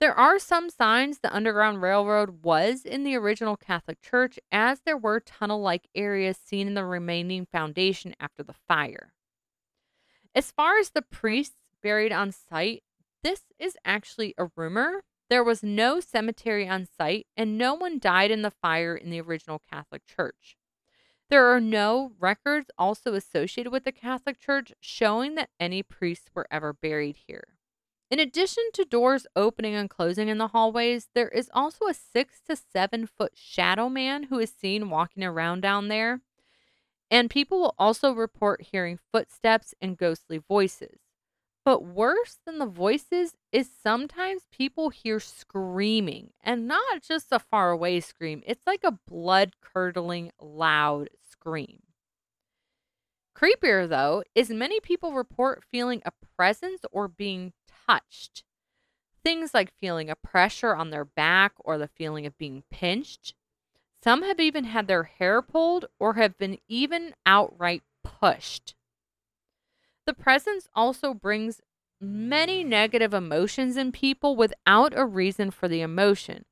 There 0.00 0.14
are 0.14 0.38
some 0.38 0.70
signs 0.70 1.18
the 1.18 1.34
Underground 1.34 1.82
Railroad 1.82 2.44
was 2.44 2.84
in 2.84 3.02
the 3.02 3.16
original 3.16 3.56
Catholic 3.56 4.00
Church, 4.00 4.38
as 4.52 4.80
there 4.80 4.96
were 4.96 5.18
tunnel 5.18 5.60
like 5.60 5.88
areas 5.92 6.36
seen 6.36 6.68
in 6.68 6.74
the 6.74 6.84
remaining 6.84 7.46
foundation 7.46 8.14
after 8.20 8.44
the 8.44 8.54
fire. 8.68 9.12
As 10.34 10.50
far 10.50 10.78
as 10.78 10.90
the 10.90 11.02
priests 11.02 11.56
buried 11.82 12.12
on 12.12 12.32
site, 12.32 12.82
this 13.22 13.42
is 13.58 13.76
actually 13.84 14.34
a 14.38 14.50
rumor 14.56 15.02
there 15.30 15.44
was 15.44 15.62
no 15.62 16.00
cemetery 16.00 16.66
on 16.66 16.86
site, 16.86 17.26
and 17.36 17.58
no 17.58 17.74
one 17.74 17.98
died 17.98 18.30
in 18.30 18.42
the 18.42 18.50
fire 18.50 18.96
in 18.96 19.10
the 19.10 19.20
original 19.20 19.60
Catholic 19.70 20.06
Church. 20.06 20.56
There 21.28 21.46
are 21.48 21.60
no 21.60 22.12
records 22.18 22.70
also 22.78 23.12
associated 23.12 23.70
with 23.70 23.84
the 23.84 23.92
Catholic 23.92 24.38
Church 24.38 24.72
showing 24.80 25.34
that 25.34 25.50
any 25.60 25.82
priests 25.82 26.30
were 26.34 26.46
ever 26.50 26.72
buried 26.72 27.18
here. 27.26 27.44
In 28.10 28.18
addition 28.18 28.64
to 28.72 28.86
doors 28.86 29.26
opening 29.36 29.74
and 29.74 29.90
closing 29.90 30.28
in 30.28 30.38
the 30.38 30.48
hallways, 30.48 31.08
there 31.14 31.28
is 31.28 31.50
also 31.52 31.86
a 31.86 31.92
six 31.92 32.40
to 32.48 32.56
seven 32.56 33.04
foot 33.04 33.32
shadow 33.34 33.90
man 33.90 34.24
who 34.24 34.38
is 34.38 34.50
seen 34.50 34.88
walking 34.88 35.22
around 35.22 35.60
down 35.60 35.88
there. 35.88 36.22
And 37.10 37.30
people 37.30 37.60
will 37.60 37.74
also 37.78 38.12
report 38.12 38.62
hearing 38.62 38.98
footsteps 39.12 39.74
and 39.80 39.96
ghostly 39.96 40.38
voices. 40.38 41.00
But 41.64 41.84
worse 41.84 42.38
than 42.46 42.58
the 42.58 42.66
voices 42.66 43.36
is 43.52 43.68
sometimes 43.82 44.46
people 44.50 44.88
hear 44.88 45.20
screaming 45.20 46.30
and 46.42 46.66
not 46.66 47.02
just 47.02 47.28
a 47.30 47.38
far 47.38 47.70
away 47.70 48.00
scream. 48.00 48.42
It's 48.46 48.66
like 48.66 48.84
a 48.84 48.98
blood 49.06 49.52
curdling, 49.60 50.32
loud 50.40 51.10
scream. 51.30 51.82
Creepier, 53.36 53.88
though, 53.88 54.24
is 54.34 54.50
many 54.50 54.80
people 54.80 55.12
report 55.12 55.62
feeling 55.70 56.02
a 56.04 56.12
presence 56.36 56.80
or 56.90 57.06
being 57.06 57.52
touched. 57.86 58.44
Things 59.22 59.54
like 59.54 59.72
feeling 59.80 60.10
a 60.10 60.16
pressure 60.16 60.74
on 60.74 60.90
their 60.90 61.04
back 61.04 61.52
or 61.58 61.78
the 61.78 61.88
feeling 61.88 62.26
of 62.26 62.38
being 62.38 62.64
pinched. 62.70 63.34
Some 64.02 64.22
have 64.22 64.38
even 64.38 64.64
had 64.64 64.86
their 64.86 65.04
hair 65.04 65.42
pulled 65.42 65.86
or 65.98 66.14
have 66.14 66.38
been 66.38 66.58
even 66.68 67.14
outright 67.26 67.82
pushed. 68.04 68.74
The 70.06 70.14
presence 70.14 70.68
also 70.74 71.14
brings 71.14 71.60
many 72.00 72.62
negative 72.62 73.12
emotions 73.12 73.76
in 73.76 73.92
people 73.92 74.36
without 74.36 74.92
a 74.96 75.04
reason 75.04 75.50
for 75.50 75.68
the 75.68 75.80
emotion. 75.80 76.44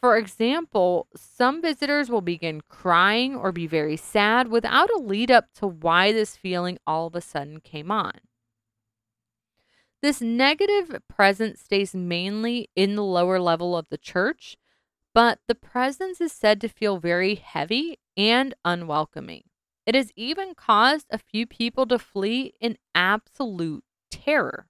For 0.00 0.16
example, 0.16 1.06
some 1.16 1.62
visitors 1.62 2.10
will 2.10 2.20
begin 2.20 2.60
crying 2.68 3.36
or 3.36 3.52
be 3.52 3.66
very 3.66 3.96
sad 3.96 4.48
without 4.48 4.90
a 4.90 4.98
lead 4.98 5.30
up 5.30 5.46
to 5.54 5.66
why 5.66 6.12
this 6.12 6.36
feeling 6.36 6.78
all 6.86 7.06
of 7.06 7.14
a 7.14 7.20
sudden 7.20 7.60
came 7.60 7.90
on. 7.90 8.12
This 10.02 10.20
negative 10.20 11.00
presence 11.08 11.60
stays 11.60 11.94
mainly 11.94 12.68
in 12.74 12.96
the 12.96 13.04
lower 13.04 13.38
level 13.38 13.76
of 13.76 13.86
the 13.88 13.98
church, 13.98 14.56
but 15.14 15.38
the 15.46 15.54
presence 15.54 16.20
is 16.20 16.32
said 16.32 16.60
to 16.60 16.68
feel 16.68 16.98
very 16.98 17.34
heavy 17.34 17.98
and 18.16 18.54
unwelcoming. 18.64 19.44
It 19.84 19.94
has 19.94 20.12
even 20.16 20.54
caused 20.54 21.06
a 21.10 21.18
few 21.18 21.46
people 21.46 21.86
to 21.86 21.98
flee 21.98 22.54
in 22.60 22.78
absolute 22.94 23.84
terror. 24.10 24.66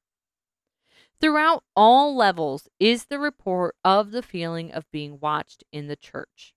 Throughout 1.21 1.63
all 1.77 2.17
levels 2.17 2.69
is 2.81 3.05
the 3.05 3.19
report 3.19 3.77
of 3.85 4.11
the 4.11 4.23
feeling 4.23 4.73
of 4.73 4.91
being 4.91 5.21
watched 5.21 5.63
in 5.71 5.87
the 5.87 5.97
church. 5.97 6.55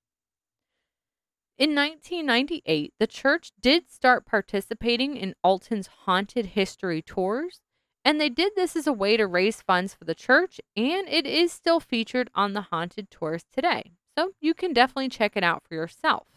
In 1.58 1.76
1998, 1.76 2.94
the 3.00 3.08
church 3.08 3.52
did 3.62 3.90
start 3.90 4.26
participating 4.26 5.16
in 5.16 5.36
Alton's 5.44 5.88
haunted 5.88 6.48
history 6.48 7.02
tours, 7.02 7.62
and 8.06 8.22
they 8.22 8.30
did 8.30 8.54
this 8.56 8.76
as 8.76 8.86
a 8.86 8.94
way 8.94 9.18
to 9.18 9.26
raise 9.26 9.64
funds 9.64 9.96
for 9.96 10.06
the 10.06 10.14
church, 10.14 10.62
and 10.78 11.10
it 11.10 11.26
is 11.26 11.52
still 11.52 11.80
featured 11.80 12.30
on 12.36 12.54
the 12.54 12.62
haunted 12.62 13.10
tours 13.10 13.44
today. 13.52 13.94
So 14.16 14.34
you 14.40 14.54
can 14.54 14.72
definitely 14.72 15.10
check 15.10 15.36
it 15.36 15.44
out 15.44 15.64
for 15.68 15.74
yourself. 15.74 16.28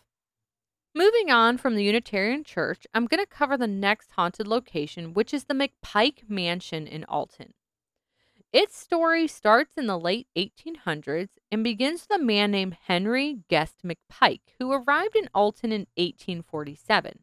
Moving 0.94 1.30
on 1.30 1.58
from 1.58 1.76
the 1.76 1.84
Unitarian 1.84 2.42
Church, 2.42 2.87
I'm 2.94 3.06
going 3.06 3.22
to 3.22 3.26
cover 3.26 3.58
the 3.58 3.68
next 3.68 4.12
haunted 4.12 4.46
location, 4.46 5.12
which 5.12 5.34
is 5.34 5.44
the 5.44 5.54
McPike 5.54 6.28
Mansion 6.28 6.87
in 6.87 7.04
Alton. 7.04 7.52
Its 8.50 8.78
story 8.78 9.26
starts 9.26 9.75
in 9.76 9.87
the 9.87 9.98
late 9.98 10.26
1800s 10.34 11.28
and 11.52 11.62
begins 11.62 12.06
with 12.08 12.18
a 12.18 12.25
man 12.25 12.50
named 12.50 12.78
Henry 12.87 13.40
Guest 13.48 13.82
McPike, 13.84 14.40
who 14.58 14.72
arrived 14.72 15.14
in 15.14 15.28
Alton 15.34 15.70
in 15.70 15.82
1847. 15.96 17.18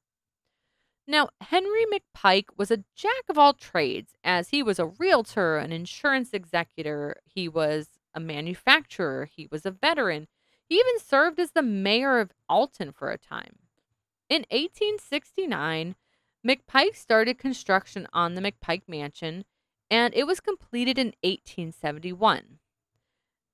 Now, 1.08 1.30
Henry 1.40 1.86
McPike 1.86 2.48
was 2.58 2.72
a 2.72 2.84
jack 2.96 3.24
of 3.30 3.38
all 3.38 3.54
trades, 3.54 4.14
as 4.24 4.50
he 4.50 4.64
was 4.64 4.80
a 4.80 4.88
realtor, 4.88 5.58
an 5.58 5.72
insurance 5.72 6.34
executor, 6.34 7.18
he 7.26 7.48
was 7.48 7.88
a 8.16 8.20
manufacturer, 8.20 9.30
he 9.32 9.48
was 9.52 9.66
a 9.66 9.72
veteran, 9.72 10.28
he 10.68 10.76
even 10.76 11.00
served 11.00 11.40
as 11.40 11.52
the 11.52 11.62
mayor 11.62 12.20
of 12.20 12.32
Alton 12.50 12.92
for 12.92 13.12
a 13.12 13.20
time. 13.20 13.60
In 14.30 14.46
1869, 14.50 15.96
McPike 16.46 16.96
started 16.96 17.38
construction 17.38 18.08
on 18.12 18.34
the 18.34 18.42
McPike 18.42 18.88
Mansion, 18.88 19.46
and 19.92 20.14
it 20.16 20.26
was 20.26 20.40
completed 20.40 20.98
in 20.98 21.14
1871. 21.22 22.55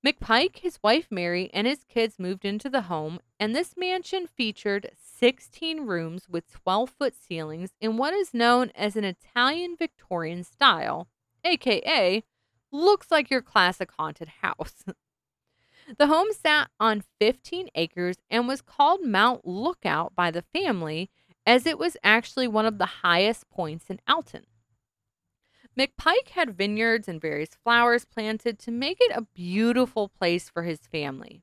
McPike, 0.04 0.58
his 0.58 0.80
wife 0.82 1.06
Mary, 1.10 1.48
and 1.54 1.64
his 1.64 1.84
kids 1.84 2.18
moved 2.18 2.44
into 2.44 2.68
the 2.68 2.82
home, 2.82 3.20
and 3.38 3.54
this 3.54 3.76
mansion 3.76 4.26
featured 4.26 4.90
16 5.00 5.86
rooms 5.86 6.28
with 6.28 6.50
12 6.50 6.90
foot 6.90 7.14
ceilings 7.14 7.70
in 7.80 7.96
what 7.96 8.12
is 8.12 8.34
known 8.34 8.72
as 8.74 8.96
an 8.96 9.04
Italian 9.04 9.76
Victorian 9.76 10.42
style, 10.42 11.06
aka 11.44 12.24
looks 12.72 13.12
like 13.12 13.30
your 13.30 13.42
classic 13.42 13.90
haunted 13.98 14.28
house. 14.42 14.84
The 15.98 16.06
home 16.06 16.28
sat 16.32 16.70
on 16.78 17.02
15 17.18 17.68
acres 17.74 18.16
and 18.30 18.46
was 18.46 18.62
called 18.62 19.04
Mount 19.04 19.44
Lookout 19.44 20.14
by 20.14 20.30
the 20.30 20.42
family 20.42 21.10
as 21.44 21.66
it 21.66 21.76
was 21.76 21.96
actually 22.04 22.46
one 22.46 22.66
of 22.66 22.78
the 22.78 23.02
highest 23.02 23.50
points 23.50 23.90
in 23.90 24.00
Alton. 24.06 24.44
McPike 25.78 26.28
had 26.32 26.56
vineyards 26.56 27.08
and 27.08 27.20
various 27.20 27.54
flowers 27.64 28.04
planted 28.04 28.58
to 28.58 28.70
make 28.70 28.98
it 29.00 29.16
a 29.16 29.26
beautiful 29.34 30.08
place 30.08 30.50
for 30.50 30.64
his 30.64 30.80
family. 30.80 31.42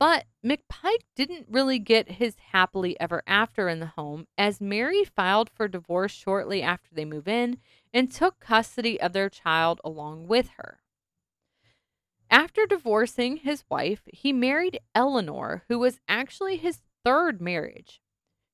But 0.00 0.24
McPike 0.44 1.04
didn't 1.14 1.46
really 1.50 1.78
get 1.78 2.12
his 2.12 2.36
happily 2.52 2.98
ever 2.98 3.22
after 3.26 3.68
in 3.68 3.80
the 3.80 3.86
home 3.86 4.26
as 4.38 4.60
Mary 4.60 5.04
filed 5.04 5.50
for 5.50 5.68
divorce 5.68 6.10
shortly 6.10 6.62
after 6.62 6.88
they 6.92 7.04
move 7.04 7.28
in 7.28 7.58
and 7.92 8.10
took 8.10 8.40
custody 8.40 9.00
of 9.00 9.12
their 9.12 9.28
child 9.28 9.80
along 9.84 10.26
with 10.26 10.50
her. 10.56 10.80
After 12.30 12.64
divorcing 12.64 13.38
his 13.38 13.64
wife, 13.68 14.02
he 14.06 14.32
married 14.32 14.80
Eleanor, 14.94 15.64
who 15.68 15.78
was 15.78 16.00
actually 16.08 16.56
his 16.56 16.80
third 17.04 17.40
marriage. 17.40 18.00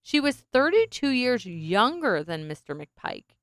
She 0.03 0.19
was 0.19 0.45
32 0.53 1.09
years 1.11 1.47
younger 1.47 2.25
than 2.25 2.49
Mr. 2.49 2.75
McPike, 2.75 3.36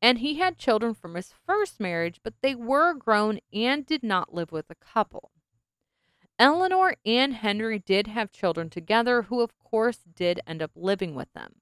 and 0.00 0.18
he 0.18 0.34
had 0.34 0.58
children 0.58 0.94
from 0.94 1.14
his 1.14 1.32
first 1.46 1.80
marriage, 1.80 2.20
but 2.22 2.34
they 2.42 2.54
were 2.54 2.94
grown 2.94 3.40
and 3.52 3.84
did 3.84 4.02
not 4.02 4.34
live 4.34 4.52
with 4.52 4.66
a 4.70 4.74
couple. 4.74 5.30
Eleanor 6.38 6.94
and 7.04 7.34
Henry 7.34 7.80
did 7.80 8.06
have 8.06 8.30
children 8.30 8.70
together, 8.70 9.22
who, 9.22 9.40
of 9.40 9.58
course, 9.58 9.98
did 10.14 10.40
end 10.46 10.62
up 10.62 10.70
living 10.76 11.14
with 11.14 11.32
them. 11.32 11.54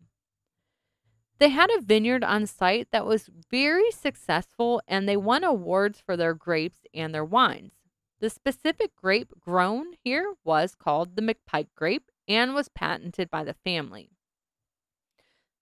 They 1.39 1.49
had 1.49 1.71
a 1.71 1.81
vineyard 1.81 2.25
on 2.25 2.47
site 2.47 2.89
that 2.93 3.07
was 3.07 3.31
very 3.51 3.91
successful, 3.91 4.83
and 4.87 5.09
they 5.09 5.17
won 5.17 5.45
awards 5.45 6.01
for 6.01 6.17
their 6.17 6.35
grapes 6.35 6.81
and 6.95 7.15
their 7.15 7.25
wines. 7.25 7.73
The 8.21 8.31
specific 8.31 8.97
grape 8.97 9.33
grown 9.41 9.93
here 10.03 10.35
was 10.45 10.75
called 10.75 11.17
the 11.17 11.23
McPike 11.23 11.69
grape 11.75 12.11
and 12.27 12.55
was 12.55 12.69
patented 12.69 13.31
by 13.31 13.45
the 13.45 13.55
family. 13.55 14.11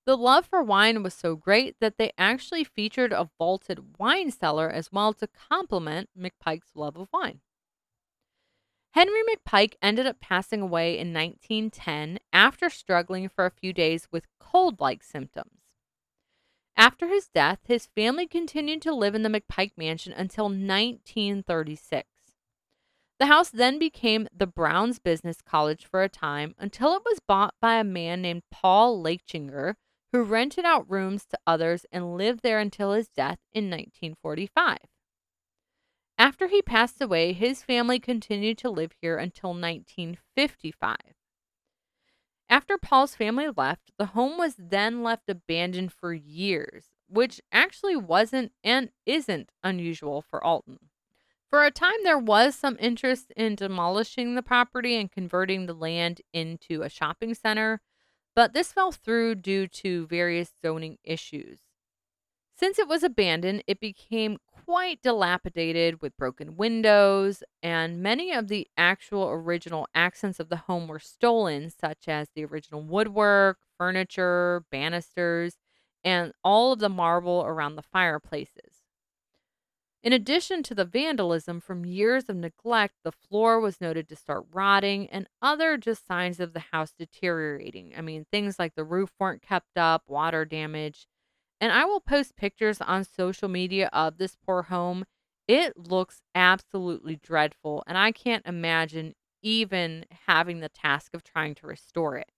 The 0.06 0.16
love 0.16 0.46
for 0.46 0.62
wine 0.62 1.02
was 1.02 1.14
so 1.14 1.34
great 1.34 1.76
that 1.80 1.96
they 1.96 2.12
actually 2.18 2.62
featured 2.62 3.12
a 3.12 3.30
vaulted 3.38 3.98
wine 3.98 4.30
cellar 4.30 4.68
as 4.70 4.92
well 4.92 5.14
to 5.14 5.26
complement 5.26 6.10
McPike's 6.18 6.72
love 6.74 6.96
of 6.96 7.08
wine. 7.12 7.40
Henry 8.92 9.22
McPike 9.22 9.74
ended 9.82 10.06
up 10.06 10.20
passing 10.20 10.60
away 10.60 10.98
in 10.98 11.12
1910 11.12 12.18
after 12.32 12.68
struggling 12.68 13.28
for 13.28 13.46
a 13.46 13.50
few 13.50 13.72
days 13.72 14.06
with 14.12 14.28
cold 14.38 14.78
like 14.78 15.02
symptoms. 15.02 15.62
After 16.76 17.08
his 17.08 17.28
death, 17.28 17.60
his 17.64 17.86
family 17.86 18.26
continued 18.26 18.82
to 18.82 18.94
live 18.94 19.14
in 19.14 19.22
the 19.22 19.28
McPike 19.28 19.72
mansion 19.76 20.12
until 20.12 20.44
1936. 20.44 22.08
The 23.18 23.26
house 23.26 23.50
then 23.50 23.78
became 23.78 24.28
the 24.36 24.46
Browns 24.46 24.98
Business 24.98 25.40
College 25.40 25.86
for 25.86 26.02
a 26.02 26.08
time 26.08 26.54
until 26.58 26.94
it 26.94 27.02
was 27.04 27.20
bought 27.26 27.54
by 27.60 27.76
a 27.76 27.84
man 27.84 28.22
named 28.22 28.42
Paul 28.50 29.02
Laichinger, 29.02 29.74
who 30.14 30.22
rented 30.22 30.64
out 30.64 30.88
rooms 30.88 31.26
to 31.26 31.36
others 31.44 31.84
and 31.90 32.16
lived 32.16 32.40
there 32.44 32.60
until 32.60 32.92
his 32.92 33.08
death 33.08 33.40
in 33.52 33.64
1945. 33.64 34.78
After 36.16 36.46
he 36.46 36.62
passed 36.62 37.02
away, 37.02 37.32
his 37.32 37.64
family 37.64 37.98
continued 37.98 38.56
to 38.58 38.70
live 38.70 38.92
here 39.00 39.16
until 39.16 39.50
1955. 39.50 40.96
After 42.48 42.78
Paul's 42.78 43.16
family 43.16 43.48
left, 43.56 43.90
the 43.98 44.06
home 44.06 44.38
was 44.38 44.54
then 44.56 45.02
left 45.02 45.28
abandoned 45.28 45.92
for 45.92 46.14
years, 46.14 46.90
which 47.08 47.40
actually 47.50 47.96
wasn't 47.96 48.52
and 48.62 48.90
isn't 49.04 49.50
unusual 49.64 50.22
for 50.22 50.44
Alton. 50.44 50.78
For 51.50 51.64
a 51.64 51.72
time, 51.72 52.04
there 52.04 52.20
was 52.20 52.54
some 52.54 52.76
interest 52.78 53.32
in 53.36 53.56
demolishing 53.56 54.36
the 54.36 54.44
property 54.44 54.94
and 54.94 55.10
converting 55.10 55.66
the 55.66 55.74
land 55.74 56.20
into 56.32 56.82
a 56.82 56.88
shopping 56.88 57.34
center, 57.34 57.80
but 58.34 58.52
this 58.52 58.72
fell 58.72 58.92
through 58.92 59.36
due 59.36 59.66
to 59.68 60.06
various 60.06 60.52
zoning 60.62 60.98
issues. 61.04 61.60
Since 62.56 62.78
it 62.78 62.88
was 62.88 63.02
abandoned, 63.02 63.64
it 63.66 63.80
became 63.80 64.38
quite 64.46 65.02
dilapidated 65.02 66.00
with 66.00 66.16
broken 66.16 66.56
windows, 66.56 67.42
and 67.62 68.02
many 68.02 68.32
of 68.32 68.48
the 68.48 68.68
actual 68.76 69.28
original 69.28 69.88
accents 69.94 70.38
of 70.40 70.48
the 70.48 70.56
home 70.56 70.86
were 70.88 71.00
stolen, 71.00 71.70
such 71.70 72.08
as 72.08 72.28
the 72.34 72.44
original 72.44 72.82
woodwork, 72.82 73.58
furniture, 73.76 74.64
banisters, 74.70 75.56
and 76.04 76.32
all 76.44 76.72
of 76.72 76.78
the 76.78 76.88
marble 76.88 77.42
around 77.44 77.76
the 77.76 77.82
fireplaces. 77.82 78.73
In 80.04 80.12
addition 80.12 80.62
to 80.64 80.74
the 80.74 80.84
vandalism 80.84 81.62
from 81.62 81.86
years 81.86 82.24
of 82.28 82.36
neglect, 82.36 82.96
the 83.04 83.10
floor 83.10 83.58
was 83.58 83.80
noted 83.80 84.06
to 84.10 84.16
start 84.16 84.44
rotting 84.52 85.08
and 85.08 85.26
other 85.40 85.78
just 85.78 86.06
signs 86.06 86.40
of 86.40 86.52
the 86.52 86.60
house 86.72 86.92
deteriorating. 86.92 87.94
I 87.96 88.02
mean, 88.02 88.26
things 88.30 88.58
like 88.58 88.74
the 88.74 88.84
roof 88.84 89.12
weren't 89.18 89.40
kept 89.40 89.78
up, 89.78 90.02
water 90.06 90.44
damage. 90.44 91.06
And 91.58 91.72
I 91.72 91.86
will 91.86 92.00
post 92.00 92.36
pictures 92.36 92.82
on 92.82 93.04
social 93.04 93.48
media 93.48 93.88
of 93.94 94.18
this 94.18 94.36
poor 94.36 94.64
home. 94.64 95.06
It 95.48 95.74
looks 95.88 96.20
absolutely 96.34 97.16
dreadful, 97.16 97.82
and 97.86 97.96
I 97.96 98.12
can't 98.12 98.46
imagine 98.46 99.14
even 99.42 100.04
having 100.26 100.60
the 100.60 100.68
task 100.68 101.14
of 101.14 101.24
trying 101.24 101.54
to 101.54 101.66
restore 101.66 102.18
it. 102.18 102.30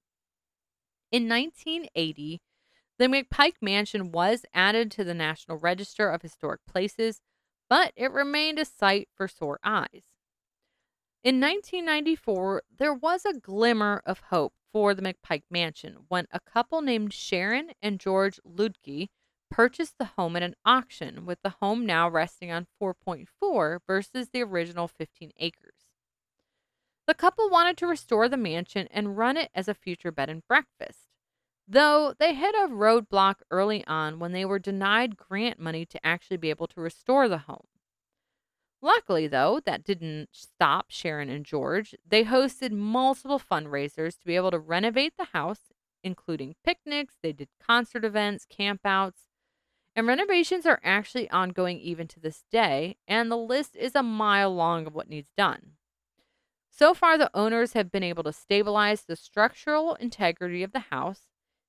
In 1.11 1.29
1980, 1.29 2.41
the 3.01 3.07
McPike 3.07 3.57
Mansion 3.61 4.13
was 4.13 4.47
added 4.55 4.93
to 4.93 5.03
the 5.03 5.15
National 5.15 5.59
Register 5.59 6.09
of 6.09 6.23
Historic 6.23 6.61
Places 6.65 7.21
but 7.69 7.93
it 7.97 8.13
remained 8.13 8.59
a 8.59 8.65
sight 8.65 9.09
for 9.15 9.29
sore 9.29 9.59
eyes. 9.65 10.05
In 11.25 11.41
1994, 11.41 12.63
there 12.79 12.95
was 12.95 13.25
a 13.25 13.33
glimmer 13.39 14.03
of 14.07 14.21
hope 14.31 14.55
for 14.73 14.95
the 14.95 15.03
McPike 15.03 15.45
Mansion 15.51 16.05
when 16.09 16.27
a 16.31 16.41
couple 16.41 16.81
named 16.83 17.13
Sharon 17.13 17.73
and 17.83 17.99
George 17.99 18.39
Luedke 18.47 19.09
purchased 19.51 19.95
the 19.99 20.05
home 20.05 20.37
at 20.37 20.43
an 20.43 20.55
auction, 20.65 21.25
with 21.25 21.39
the 21.43 21.55
home 21.61 21.87
now 21.87 22.09
resting 22.09 22.53
on 22.53 22.67
4.4 22.81 23.79
versus 23.87 24.29
the 24.33 24.43
original 24.43 24.89
15 24.89 25.33
acres. 25.39 25.87
The 27.07 27.15
couple 27.15 27.49
wanted 27.49 27.77
to 27.79 27.87
restore 27.87 28.29
the 28.29 28.37
mansion 28.37 28.89
and 28.91 29.17
run 29.17 29.37
it 29.37 29.51
as 29.55 29.69
a 29.69 29.75
future 29.75 30.11
bed 30.11 30.29
and 30.29 30.47
breakfast 30.47 31.09
though 31.69 32.15
they 32.19 32.35
hit 32.35 32.55
a 32.55 32.69
roadblock 32.69 33.37
early 33.51 33.85
on 33.87 34.19
when 34.19 34.33
they 34.33 34.45
were 34.45 34.59
denied 34.59 35.17
grant 35.17 35.59
money 35.59 35.85
to 35.87 36.07
actually 36.07 36.37
be 36.37 36.51
able 36.51 36.67
to 36.69 36.81
restore 36.81 37.29
the 37.29 37.39
home. 37.39 37.67
Luckily, 38.83 39.27
though, 39.27 39.61
that 39.65 39.85
didn't 39.85 40.29
stop 40.33 40.87
Sharon 40.91 41.29
and 41.29 41.45
George. 41.45 41.95
They 42.07 42.25
hosted 42.25 42.73
multiple 42.73 43.41
fundraisers 43.41 44.19
to 44.19 44.27
be 44.27 44.37
able 44.37 44.51
to 44.51 44.59
renovate 44.59 45.15
the 45.17 45.25
house, 45.25 45.73
including 46.05 46.55
picnics, 46.63 47.15
they 47.23 47.33
did 47.33 47.49
concert 47.61 48.05
events, 48.05 48.47
campouts, 48.47 49.27
and 49.97 50.07
renovations 50.07 50.67
are 50.67 50.79
actually 50.85 51.29
ongoing 51.31 51.81
even 51.81 52.07
to 52.09 52.21
this 52.21 52.45
day, 52.53 52.99
and 53.09 53.31
the 53.31 53.37
list 53.37 53.75
is 53.75 53.95
a 53.95 54.03
mile 54.03 54.55
long 54.55 54.87
of 54.87 54.95
what 54.95 55.09
needs 55.09 55.31
done. 55.37 55.73
So 56.71 56.93
far, 56.93 57.17
the 57.17 57.31
owners 57.33 57.73
have 57.73 57.91
been 57.91 58.03
able 58.03 58.23
to 58.25 58.33
stabilize 58.35 59.03
the 59.03 59.17
structural 59.17 59.95
integrity 59.95 60.63
of 60.63 60.73
the 60.73 60.81
house, 60.91 61.23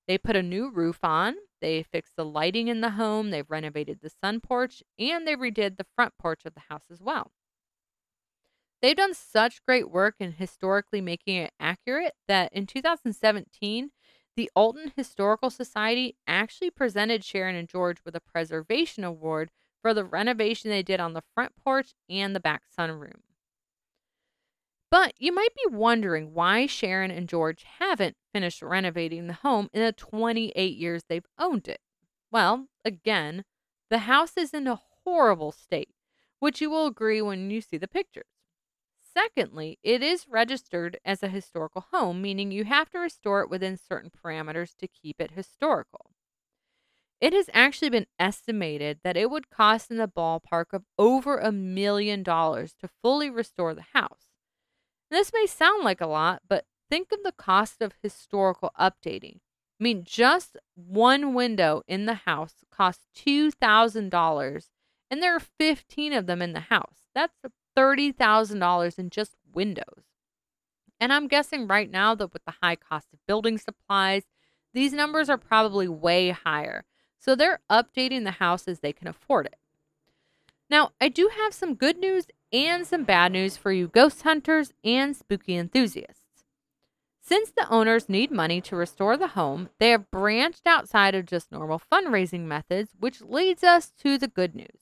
they 0.08 0.18
put 0.18 0.36
a 0.36 0.44
new 0.44 0.70
roof 0.70 1.00
on, 1.04 1.36
they 1.62 1.84
fixed 1.84 2.16
the 2.16 2.26
lighting 2.26 2.68
in 2.68 2.82
the 2.82 2.92
home, 2.92 3.30
they've 3.30 3.50
renovated 3.50 4.00
the 4.02 4.10
sun 4.10 4.40
porch, 4.40 4.84
and 4.98 5.28
they 5.28 5.36
redid 5.36 5.78
the 5.78 5.88
front 5.96 6.14
porch 6.18 6.46
of 6.46 6.54
the 6.54 6.62
house 6.70 6.86
as 6.92 7.02
well. 7.02 7.32
They've 8.82 8.96
done 8.96 9.14
such 9.14 9.64
great 9.66 9.90
work 9.90 10.16
in 10.20 10.34
historically 10.34 11.02
making 11.02 11.38
it 11.38 11.54
accurate 11.60 12.14
that 12.28 12.54
in 12.54 12.68
2017, 12.68 13.92
the 14.36 14.52
Alton 14.56 14.94
Historical 14.96 15.50
Society 15.50 16.16
actually 16.28 16.70
presented 16.70 17.24
Sharon 17.24 17.56
and 17.56 17.68
George 17.68 17.98
with 18.06 18.16
a 18.16 18.22
preservation 18.22 19.04
award 19.04 19.50
for 19.82 19.96
the 19.96 20.06
renovation 20.06 20.70
they 20.70 20.84
did 20.84 21.00
on 21.00 21.14
the 21.14 21.24
front 21.34 21.54
porch 21.56 21.96
and 22.08 22.36
the 22.36 22.40
back 22.40 22.64
sunroom. 22.78 23.27
But 24.90 25.14
you 25.18 25.32
might 25.32 25.56
be 25.56 25.66
wondering 25.76 26.34
why 26.34 26.66
Sharon 26.66 27.10
and 27.10 27.30
George 27.30 27.64
haven't 27.64 28.18
finished 28.34 28.62
renovating 28.62 29.28
the 29.28 29.34
home 29.34 29.70
in 29.72 29.82
the 29.82 29.94
28 29.94 30.76
years 30.76 31.04
they've 31.06 31.26
owned 31.38 31.70
it. 31.70 31.80
Well, 32.32 32.68
again, 32.84 33.46
the 33.90 34.00
house 34.00 34.36
is 34.36 34.54
in 34.54 34.68
a 34.68 34.76
horrible 35.06 35.54
state, 35.54 35.96
which 36.40 36.60
you 36.60 36.70
will 36.70 36.86
agree 36.88 37.22
when 37.22 37.50
you 37.50 37.62
see 37.62 37.78
the 37.78 37.88
pictures. 37.88 38.28
Secondly, 39.02 39.80
it 39.84 40.04
is 40.04 40.28
registered 40.28 41.00
as 41.06 41.24
a 41.24 41.30
historical 41.30 41.82
home, 41.92 42.22
meaning 42.22 42.52
you 42.52 42.66
have 42.66 42.90
to 42.92 43.00
restore 43.00 43.42
it 43.42 43.50
within 43.50 43.78
certain 43.78 44.12
parameters 44.12 44.76
to 44.78 44.88
keep 44.88 45.22
it 45.22 45.32
historical. 45.32 46.12
It 47.22 47.32
has 47.34 47.48
actually 47.54 47.92
been 47.92 48.08
estimated 48.18 49.02
that 49.04 49.18
it 49.18 49.30
would 49.30 49.52
cost 49.52 49.92
in 49.92 49.98
the 49.98 50.08
ballpark 50.08 50.74
of 50.74 50.86
over 50.98 51.38
a 51.38 51.52
million 51.52 52.24
dollars 52.24 52.74
to 52.76 52.88
fully 52.88 53.30
restore 53.30 53.76
the 53.76 53.86
house. 53.94 54.27
This 55.10 55.32
may 55.34 55.46
sound 55.46 55.84
like 55.84 56.02
a 56.02 56.08
lot, 56.08 56.42
but 56.48 56.66
think 56.90 57.12
of 57.12 57.24
the 57.24 57.32
cost 57.32 57.82
of 57.82 57.94
historical 58.02 58.72
updating. 58.80 59.40
I 59.80 59.84
mean, 59.84 60.04
just 60.04 60.58
one 60.76 61.34
window 61.34 61.84
in 61.88 62.06
the 62.06 62.16
house 62.16 62.56
costs 62.72 63.06
$2,000, 63.16 64.70
and 65.12 65.24
there 65.24 65.36
are 65.36 65.40
15 65.40 66.14
of 66.14 66.26
them 66.26 66.42
in 66.42 66.54
the 66.54 66.62
house. 66.62 67.04
That's 67.14 67.38
$30,000 67.78 69.00
in 69.00 69.10
just 69.10 69.36
windows. 69.54 70.04
And 71.00 71.14
I'm 71.14 71.28
guessing 71.28 71.68
right 71.68 71.90
now 71.90 72.16
that 72.16 72.34
with 72.34 72.44
the 72.46 72.56
high 72.62 72.76
cost 72.76 73.08
of 73.14 73.20
building 73.28 73.58
supplies, 73.58 74.24
these 74.74 74.94
numbers 74.94 75.30
are 75.30 75.38
probably 75.38 75.88
way 75.88 76.32
higher. 76.32 76.86
so 77.20 77.36
they're 77.36 77.60
updating 77.70 78.24
the 78.24 78.32
house 78.32 78.68
as 78.68 78.80
they 78.80 78.94
can 78.94 79.08
afford 79.08 79.48
it. 79.48 79.58
Now, 80.70 80.92
I 81.02 81.10
do 81.10 81.30
have 81.36 81.54
some 81.54 81.74
good 81.76 81.98
news 81.98 82.28
and 82.52 82.86
some 82.86 83.04
bad 83.04 83.32
news 83.32 83.58
for 83.58 83.72
you 83.72 83.88
ghost 83.88 84.24
hunters 84.24 84.74
and 84.84 85.16
spooky 85.16 85.56
enthusiasts. 85.56 86.24
Since 87.22 87.52
the 87.52 87.70
owners 87.70 88.08
need 88.08 88.32
money 88.32 88.62
to 88.62 88.76
restore 88.78 89.18
the 89.18 89.28
home, 89.28 89.70
they 89.80 89.90
have 89.90 90.10
branched 90.10 90.66
outside 90.66 91.14
of 91.14 91.26
just 91.26 91.52
normal 91.52 91.82
fundraising 91.92 92.46
methods, 92.46 92.92
which 92.98 93.22
leads 93.22 93.66
us 93.66 93.92
to 94.02 94.18
the 94.18 94.30
good 94.30 94.56
news. 94.56 94.80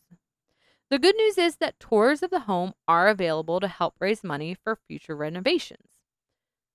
The 0.91 0.99
good 0.99 1.15
news 1.15 1.39
is 1.39 1.55
that 1.55 1.79
tours 1.79 2.21
of 2.21 2.29
the 2.29 2.41
home 2.41 2.73
are 2.87 3.07
available 3.07 3.59
to 3.59 3.67
help 3.67 3.95
raise 3.99 4.23
money 4.23 4.53
for 4.53 4.75
future 4.75 5.15
renovations. 5.15 5.89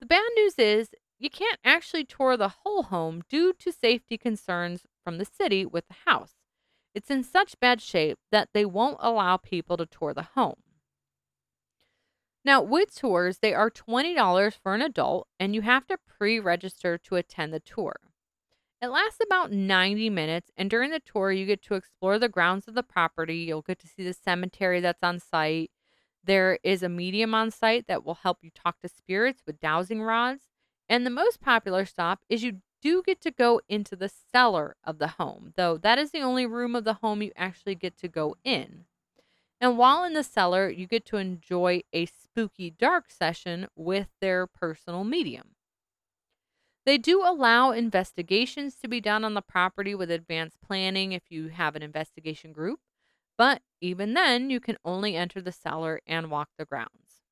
The 0.01 0.07
bad 0.07 0.29
news 0.35 0.55
is 0.59 0.91
you 1.21 1.31
can't 1.31 1.61
actually 1.65 2.05
tour 2.05 2.37
the 2.37 2.55
whole 2.65 2.85
home 2.85 3.23
due 3.29 3.53
to 3.53 3.71
safety 3.71 4.19
concerns 4.19 4.87
from 5.05 5.19
the 5.19 5.25
city 5.25 5.65
with 5.65 5.85
the 5.87 6.11
house. 6.11 6.35
It's 6.95 7.11
in 7.11 7.23
such 7.23 7.61
bad 7.61 7.81
shape 7.81 8.19
that 8.33 8.49
they 8.53 8.65
won't 8.65 8.97
allow 8.99 9.37
people 9.37 9.77
to 9.77 9.87
tour 9.87 10.13
the 10.13 10.29
home. 10.35 10.63
Now, 12.45 12.63
with 12.63 12.95
tours, 12.95 13.39
they 13.39 13.53
are 13.53 13.71
$20 13.71 14.55
for 14.63 14.75
an 14.75 14.83
adult, 14.83 15.29
and 15.39 15.55
you 15.55 15.63
have 15.63 15.87
to 15.89 15.99
pre 15.99 16.41
register 16.41 16.97
to 16.99 17.17
attend 17.17 17.53
the 17.53 17.61
tour. 17.61 17.97
It 18.81 18.89
lasts 18.89 19.21
about 19.23 19.53
90 19.53 20.09
minutes, 20.09 20.51
and 20.57 20.71
during 20.71 20.91
the 20.91 21.01
tour, 21.01 21.31
you 21.31 21.45
get 21.45 21.63
to 21.65 21.75
explore 21.75 22.19
the 22.19 22.31
grounds 22.31 22.67
of 22.67 22.75
the 22.75 22.83
property. 22.83 23.37
You'll 23.39 23.61
get 23.61 23.79
to 23.81 23.89
see 23.89 24.05
the 24.05 24.15
cemetery 24.15 24.81
that's 24.81 25.03
on 25.03 25.19
site. 25.19 25.71
There 26.25 26.59
is 26.63 26.83
a 26.83 26.89
medium 26.89 27.35
on 27.35 27.51
site 27.51 27.87
that 27.89 28.05
will 28.05 28.15
help 28.15 28.39
you 28.41 28.51
talk 28.51 28.81
to 28.81 28.89
spirits 28.89 29.43
with 29.47 29.61
dowsing 29.61 30.03
rods. 30.03 30.45
And 30.89 31.05
the 31.05 31.11
most 31.11 31.43
popular 31.43 31.85
stop 31.85 32.21
is 32.31 32.43
you 32.43 32.63
do 32.81 33.03
get 33.05 33.21
to 33.21 33.31
go 33.31 33.61
into 33.69 33.97
the 33.97 34.09
cellar 34.09 34.77
of 34.83 34.99
the 34.99 35.09
home, 35.09 35.53
though 35.57 35.77
that 35.77 35.99
is 35.99 36.11
the 36.11 36.23
only 36.23 36.47
room 36.47 36.75
of 36.75 36.85
the 36.85 36.95
home 36.95 37.21
you 37.21 37.33
actually 37.37 37.75
get 37.75 37.99
to 37.99 38.09
go 38.09 38.37
in. 38.45 38.87
And 39.61 39.79
while 39.79 40.05
in 40.05 40.13
the 40.13 40.23
cellar, 40.23 40.69
you 40.69 40.87
get 40.87 41.07
to 41.07 41.17
enjoy 41.17 41.83
a 41.93 42.05
spooky 42.07 42.71
dark 42.71 43.11
session 43.11 43.69
with 43.75 44.09
their 44.21 44.47
personal 44.47 45.05
medium. 45.05 45.57
They 46.85 46.99
do 46.99 47.23
allow 47.25 47.71
investigations 47.71 48.77
to 48.81 48.89
be 48.89 49.01
done 49.01 49.25
on 49.25 49.33
the 49.33 49.41
property 49.41 49.95
with 49.95 50.11
advanced 50.11 50.61
planning 50.61 51.13
if 51.13 51.31
you 51.31 51.49
have 51.49 51.75
an 51.75 51.83
investigation 51.83 52.53
group, 52.53 52.81
but 53.39 53.63
even 53.81 54.15
then, 54.15 54.51
you 54.51 54.61
can 54.61 54.79
only 54.85 55.17
enter 55.17 55.41
the 55.41 55.53
cellar 55.53 56.01
and 56.07 56.31
walk 56.31 56.51
the 56.59 56.67
grounds. 56.67 57.23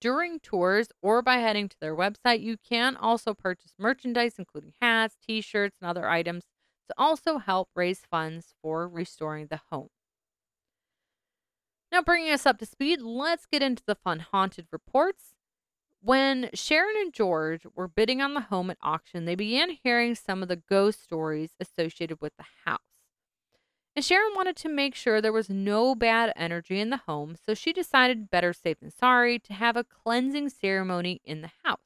During 0.00 0.38
tours 0.38 0.92
or 1.02 1.20
by 1.20 1.38
heading 1.38 1.68
to 1.68 1.76
their 1.80 1.96
website, 1.96 2.40
you 2.40 2.56
can 2.58 2.94
also 2.96 3.34
purchase 3.34 3.74
merchandise, 3.76 4.38
including 4.38 4.74
hats, 4.80 5.16
t 5.20 5.40
shirts, 5.40 5.78
and 5.80 5.88
other 5.90 6.08
items 6.08 6.44
to 6.88 6.94
also 6.96 7.38
help 7.38 7.70
raise 7.74 8.06
funds 8.06 8.54
for 8.62 8.88
restoring 8.88 9.48
the 9.48 9.56
home. 9.70 9.88
Now, 11.94 12.02
bringing 12.02 12.32
us 12.32 12.44
up 12.44 12.58
to 12.58 12.66
speed, 12.66 13.00
let's 13.02 13.46
get 13.46 13.62
into 13.62 13.84
the 13.86 13.94
fun 13.94 14.18
haunted 14.18 14.66
reports. 14.72 15.36
When 16.00 16.50
Sharon 16.52 16.96
and 16.98 17.14
George 17.14 17.68
were 17.72 17.86
bidding 17.86 18.20
on 18.20 18.34
the 18.34 18.40
home 18.40 18.68
at 18.70 18.78
auction, 18.82 19.26
they 19.26 19.36
began 19.36 19.70
hearing 19.70 20.16
some 20.16 20.42
of 20.42 20.48
the 20.48 20.56
ghost 20.56 21.04
stories 21.04 21.54
associated 21.60 22.20
with 22.20 22.32
the 22.36 22.46
house. 22.64 22.80
And 23.94 24.04
Sharon 24.04 24.32
wanted 24.34 24.56
to 24.56 24.68
make 24.68 24.96
sure 24.96 25.20
there 25.20 25.32
was 25.32 25.48
no 25.48 25.94
bad 25.94 26.32
energy 26.34 26.80
in 26.80 26.90
the 26.90 27.02
home, 27.06 27.36
so 27.46 27.54
she 27.54 27.72
decided, 27.72 28.28
better 28.28 28.52
safe 28.52 28.80
than 28.80 28.90
sorry, 28.90 29.38
to 29.38 29.52
have 29.52 29.76
a 29.76 29.84
cleansing 29.84 30.48
ceremony 30.48 31.20
in 31.24 31.42
the 31.42 31.52
house. 31.62 31.78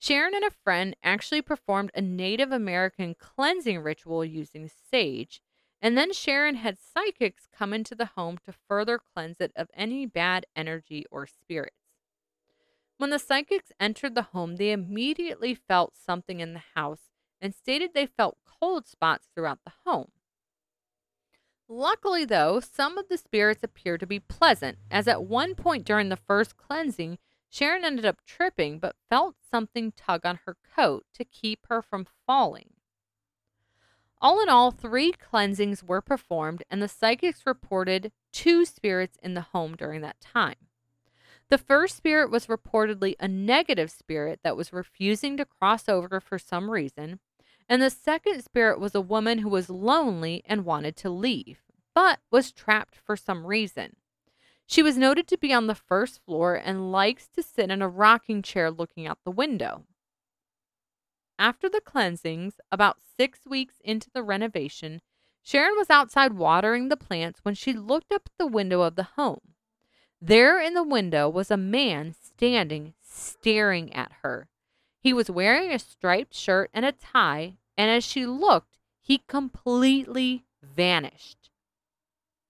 Sharon 0.00 0.34
and 0.34 0.44
a 0.44 0.50
friend 0.50 0.96
actually 1.04 1.40
performed 1.40 1.92
a 1.94 2.00
Native 2.00 2.50
American 2.50 3.14
cleansing 3.14 3.78
ritual 3.78 4.24
using 4.24 4.68
sage, 4.90 5.40
and 5.80 5.96
then 5.96 6.12
Sharon 6.12 6.56
had 6.56 6.78
psychics 6.78 7.46
come 7.52 7.72
into 7.72 7.94
the 7.94 8.10
home 8.16 8.38
to 8.44 8.54
further 8.68 8.98
cleanse 8.98 9.40
it 9.40 9.52
of 9.56 9.68
any 9.74 10.06
bad 10.06 10.46
energy 10.54 11.04
or 11.10 11.26
spirits. 11.26 11.76
When 12.98 13.10
the 13.10 13.18
psychics 13.18 13.72
entered 13.78 14.14
the 14.14 14.22
home, 14.22 14.56
they 14.56 14.72
immediately 14.72 15.54
felt 15.54 15.94
something 15.96 16.40
in 16.40 16.54
the 16.54 16.62
house 16.74 17.10
and 17.40 17.54
stated 17.54 17.90
they 17.92 18.06
felt 18.06 18.38
cold 18.46 18.86
spots 18.86 19.28
throughout 19.34 19.58
the 19.64 19.72
home. 19.84 20.10
Luckily, 21.68 22.24
though, 22.24 22.60
some 22.60 22.96
of 22.96 23.08
the 23.08 23.18
spirits 23.18 23.64
appeared 23.64 24.00
to 24.00 24.06
be 24.06 24.20
pleasant, 24.20 24.78
as 24.90 25.08
at 25.08 25.24
one 25.24 25.54
point 25.54 25.84
during 25.84 26.08
the 26.08 26.16
first 26.16 26.56
cleansing, 26.56 27.18
Sharon 27.50 27.84
ended 27.84 28.06
up 28.06 28.24
tripping 28.24 28.78
but 28.78 28.96
felt 29.10 29.36
something 29.50 29.92
tug 29.92 30.24
on 30.24 30.40
her 30.46 30.56
coat 30.74 31.04
to 31.14 31.24
keep 31.24 31.66
her 31.68 31.82
from 31.82 32.06
falling. 32.26 32.75
All 34.20 34.42
in 34.42 34.48
all, 34.48 34.70
three 34.70 35.12
cleansings 35.12 35.84
were 35.84 36.00
performed, 36.00 36.62
and 36.70 36.82
the 36.82 36.88
psychics 36.88 37.46
reported 37.46 38.12
two 38.32 38.64
spirits 38.64 39.18
in 39.22 39.34
the 39.34 39.42
home 39.42 39.76
during 39.76 40.00
that 40.00 40.20
time. 40.20 40.56
The 41.48 41.58
first 41.58 41.96
spirit 41.96 42.30
was 42.30 42.46
reportedly 42.46 43.14
a 43.20 43.28
negative 43.28 43.90
spirit 43.90 44.40
that 44.42 44.56
was 44.56 44.72
refusing 44.72 45.36
to 45.36 45.44
cross 45.44 45.88
over 45.88 46.18
for 46.18 46.38
some 46.38 46.70
reason, 46.70 47.20
and 47.68 47.82
the 47.82 47.90
second 47.90 48.42
spirit 48.42 48.80
was 48.80 48.94
a 48.94 49.00
woman 49.00 49.38
who 49.38 49.48
was 49.48 49.70
lonely 49.70 50.42
and 50.46 50.64
wanted 50.64 50.96
to 50.96 51.10
leave, 51.10 51.62
but 51.94 52.20
was 52.30 52.52
trapped 52.52 52.96
for 52.96 53.16
some 53.16 53.46
reason. 53.46 53.96
She 54.66 54.82
was 54.82 54.98
noted 54.98 55.28
to 55.28 55.38
be 55.38 55.52
on 55.52 55.68
the 55.68 55.76
first 55.76 56.20
floor 56.24 56.54
and 56.56 56.90
likes 56.90 57.28
to 57.28 57.42
sit 57.42 57.70
in 57.70 57.82
a 57.82 57.88
rocking 57.88 58.42
chair 58.42 58.70
looking 58.70 59.06
out 59.06 59.18
the 59.24 59.30
window. 59.30 59.84
After 61.38 61.68
the 61.68 61.80
cleansings, 61.80 62.60
about 62.72 63.00
six 63.16 63.40
weeks 63.46 63.74
into 63.84 64.10
the 64.10 64.22
renovation, 64.22 65.02
Sharon 65.42 65.76
was 65.76 65.90
outside 65.90 66.32
watering 66.32 66.88
the 66.88 66.96
plants 66.96 67.40
when 67.42 67.54
she 67.54 67.72
looked 67.72 68.12
up 68.12 68.22
at 68.26 68.38
the 68.38 68.46
window 68.46 68.80
of 68.80 68.96
the 68.96 69.02
home. 69.02 69.54
There 70.20 70.60
in 70.60 70.74
the 70.74 70.82
window 70.82 71.28
was 71.28 71.50
a 71.50 71.56
man 71.56 72.14
standing, 72.14 72.94
staring 73.02 73.92
at 73.92 74.12
her. 74.22 74.48
He 74.98 75.12
was 75.12 75.30
wearing 75.30 75.72
a 75.72 75.78
striped 75.78 76.34
shirt 76.34 76.70
and 76.72 76.84
a 76.84 76.92
tie, 76.92 77.58
and 77.76 77.90
as 77.90 78.02
she 78.02 78.26
looked, 78.26 78.78
he 79.00 79.22
completely 79.28 80.46
vanished. 80.62 81.50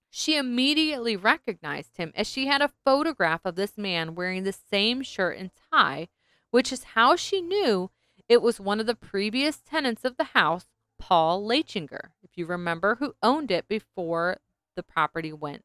She 0.09 0.39
immediately 0.39 1.17
recognized 1.17 1.99
him 1.99 2.13
as 2.15 2.27
she 2.27 2.47
had 2.47 2.63
a 2.63 2.73
photograph 2.85 3.43
of 3.45 3.57
this 3.57 3.77
man 3.77 4.15
wearing 4.15 4.45
the 4.45 4.55
same 4.55 5.03
shirt 5.03 5.37
and 5.37 5.51
tie, 5.71 6.09
which 6.51 6.73
is 6.73 6.95
how 6.95 7.17
she 7.17 7.43
knew 7.43 7.91
it 8.29 8.43
was 8.43 8.61
one 8.61 8.81
of 8.81 8.87
the 8.87 8.95
previous 8.95 9.59
tenants 9.59 10.05
of 10.05 10.17
the 10.17 10.25
house, 10.25 10.67
Paul 10.99 11.47
Laichinger, 11.47 12.11
if 12.23 12.31
you 12.37 12.47
remember, 12.47 12.97
who 12.97 13.15
owned 13.23 13.51
it 13.51 13.69
before 13.69 14.39
the 14.75 14.83
property 14.83 15.33
went 15.33 15.65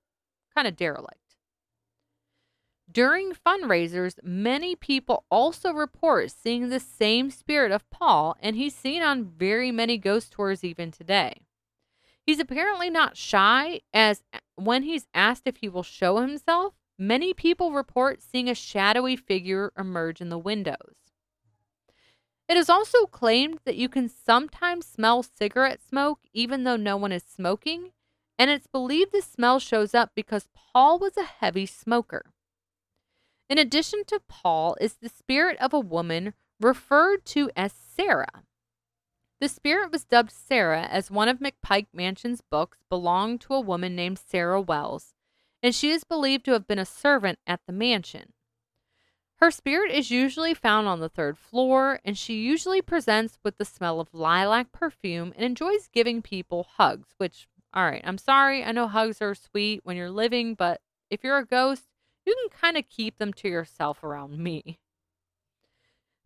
kind 0.54 0.68
of 0.68 0.76
derelict. 0.76 1.18
During 2.92 3.32
fundraisers, 3.34 4.16
many 4.22 4.76
people 4.76 5.24
also 5.32 5.72
report 5.72 6.30
seeing 6.32 6.68
the 6.68 6.80
same 6.80 7.30
spirit 7.30 7.72
of 7.72 7.90
Paul, 7.90 8.36
and 8.42 8.56
he's 8.56 8.76
seen 8.76 9.02
on 9.02 9.24
very 9.24 9.72
many 9.72 9.98
ghost 9.98 10.34
tours 10.34 10.64
even 10.64 10.92
today. 10.92 11.42
He's 12.26 12.40
apparently 12.40 12.90
not 12.90 13.16
shy, 13.16 13.82
as 13.94 14.24
when 14.56 14.84
he's 14.84 15.08
asked 15.14 15.44
if 15.46 15.58
he 15.58 15.70
will 15.70 15.84
show 15.84 16.18
himself, 16.18 16.74
many 16.98 17.34
people 17.34 17.72
report 17.72 18.22
seeing 18.22 18.50
a 18.50 18.56
shadowy 18.56 19.16
figure 19.16 19.72
emerge 19.78 20.20
in 20.20 20.30
the 20.30 20.38
windows. 20.38 21.01
It 22.52 22.58
is 22.58 22.70
also 22.70 23.06
claimed 23.06 23.60
that 23.64 23.78
you 23.78 23.88
can 23.88 24.10
sometimes 24.10 24.86
smell 24.86 25.24
cigarette 25.24 25.80
smoke 25.82 26.20
even 26.34 26.66
though 26.66 26.76
no 26.76 26.98
one 26.98 27.14
is 27.14 27.24
smoking, 27.24 27.94
and 28.38 28.52
it's 28.52 28.68
believed 28.68 29.14
the 29.14 29.22
smell 29.22 29.58
shows 29.58 29.96
up 29.96 30.12
because 30.14 30.50
Paul 30.54 31.00
was 31.00 31.16
a 31.16 31.24
heavy 31.24 31.66
smoker. 31.66 32.34
In 33.50 33.58
addition 33.58 34.04
to 34.08 34.20
Paul 34.28 34.76
is 34.82 34.96
the 34.96 35.08
spirit 35.08 35.58
of 35.60 35.74
a 35.74 35.80
woman 35.80 36.34
referred 36.60 37.24
to 37.28 37.50
as 37.56 37.72
Sarah. 37.72 38.44
The 39.40 39.48
spirit 39.48 39.90
was 39.90 40.04
dubbed 40.04 40.32
Sarah 40.32 40.84
as 40.84 41.10
one 41.10 41.30
of 41.30 41.40
McPike 41.40 41.88
Mansion's 41.94 42.42
books 42.42 42.80
belonged 42.90 43.40
to 43.42 43.54
a 43.54 43.62
woman 43.62 43.96
named 43.96 44.20
Sarah 44.20 44.60
Wells, 44.60 45.14
and 45.64 45.74
she 45.74 45.92
is 45.92 46.04
believed 46.04 46.44
to 46.46 46.52
have 46.52 46.68
been 46.68 46.80
a 46.80 46.86
servant 46.86 47.40
at 47.48 47.62
the 47.66 47.72
mansion. 47.72 48.34
Her 49.42 49.50
spirit 49.50 49.92
is 49.92 50.12
usually 50.12 50.54
found 50.54 50.88
on 50.88 51.00
the 51.00 51.10
third 51.10 51.36
floor, 51.36 52.00
and 52.06 52.16
she 52.16 52.44
usually 52.44 52.80
presents 52.80 53.40
with 53.44 53.58
the 53.58 53.66
smell 53.66 54.00
of 54.00 54.14
lilac 54.14 54.72
perfume 54.72 55.34
and 55.36 55.44
enjoys 55.44 55.90
giving 55.92 56.22
people 56.22 56.68
hugs. 56.78 57.16
Which, 57.18 57.48
all 57.74 57.86
right, 57.86 58.04
I'm 58.06 58.20
sorry, 58.20 58.64
I 58.64 58.72
know 58.72 58.88
hugs 58.88 59.20
are 59.20 59.34
sweet 59.34 59.82
when 59.84 59.98
you're 59.98 60.12
living, 60.12 60.54
but 60.54 60.80
if 61.10 61.24
you're 61.24 61.40
a 61.40 61.46
ghost, 61.46 61.86
you 62.24 62.36
can 62.36 62.60
kind 62.62 62.78
of 62.78 62.88
keep 62.88 63.18
them 63.18 63.34
to 63.34 63.50
yourself 63.50 64.04
around 64.04 64.38
me. 64.38 64.78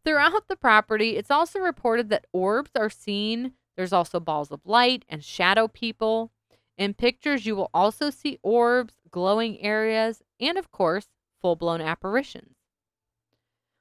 Throughout 0.03 0.49
the 0.49 0.57
property, 0.57 1.15
it's 1.15 1.31
also 1.31 1.59
reported 1.59 2.09
that 2.09 2.27
orbs 2.33 2.71
are 2.75 2.89
seen. 2.89 3.53
There's 3.77 3.93
also 3.93 4.19
balls 4.19 4.51
of 4.51 4.65
light 4.65 5.05
and 5.07 5.23
shadow 5.23 5.69
people. 5.69 6.31
In 6.77 6.93
pictures, 6.93 7.45
you 7.45 7.55
will 7.55 7.71
also 7.73 8.09
see 8.09 8.39
orbs, 8.43 8.95
glowing 9.09 9.61
areas, 9.61 10.21
and 10.41 10.57
of 10.57 10.69
course, 10.69 11.07
full 11.41 11.55
blown 11.55 11.79
apparitions. 11.79 12.57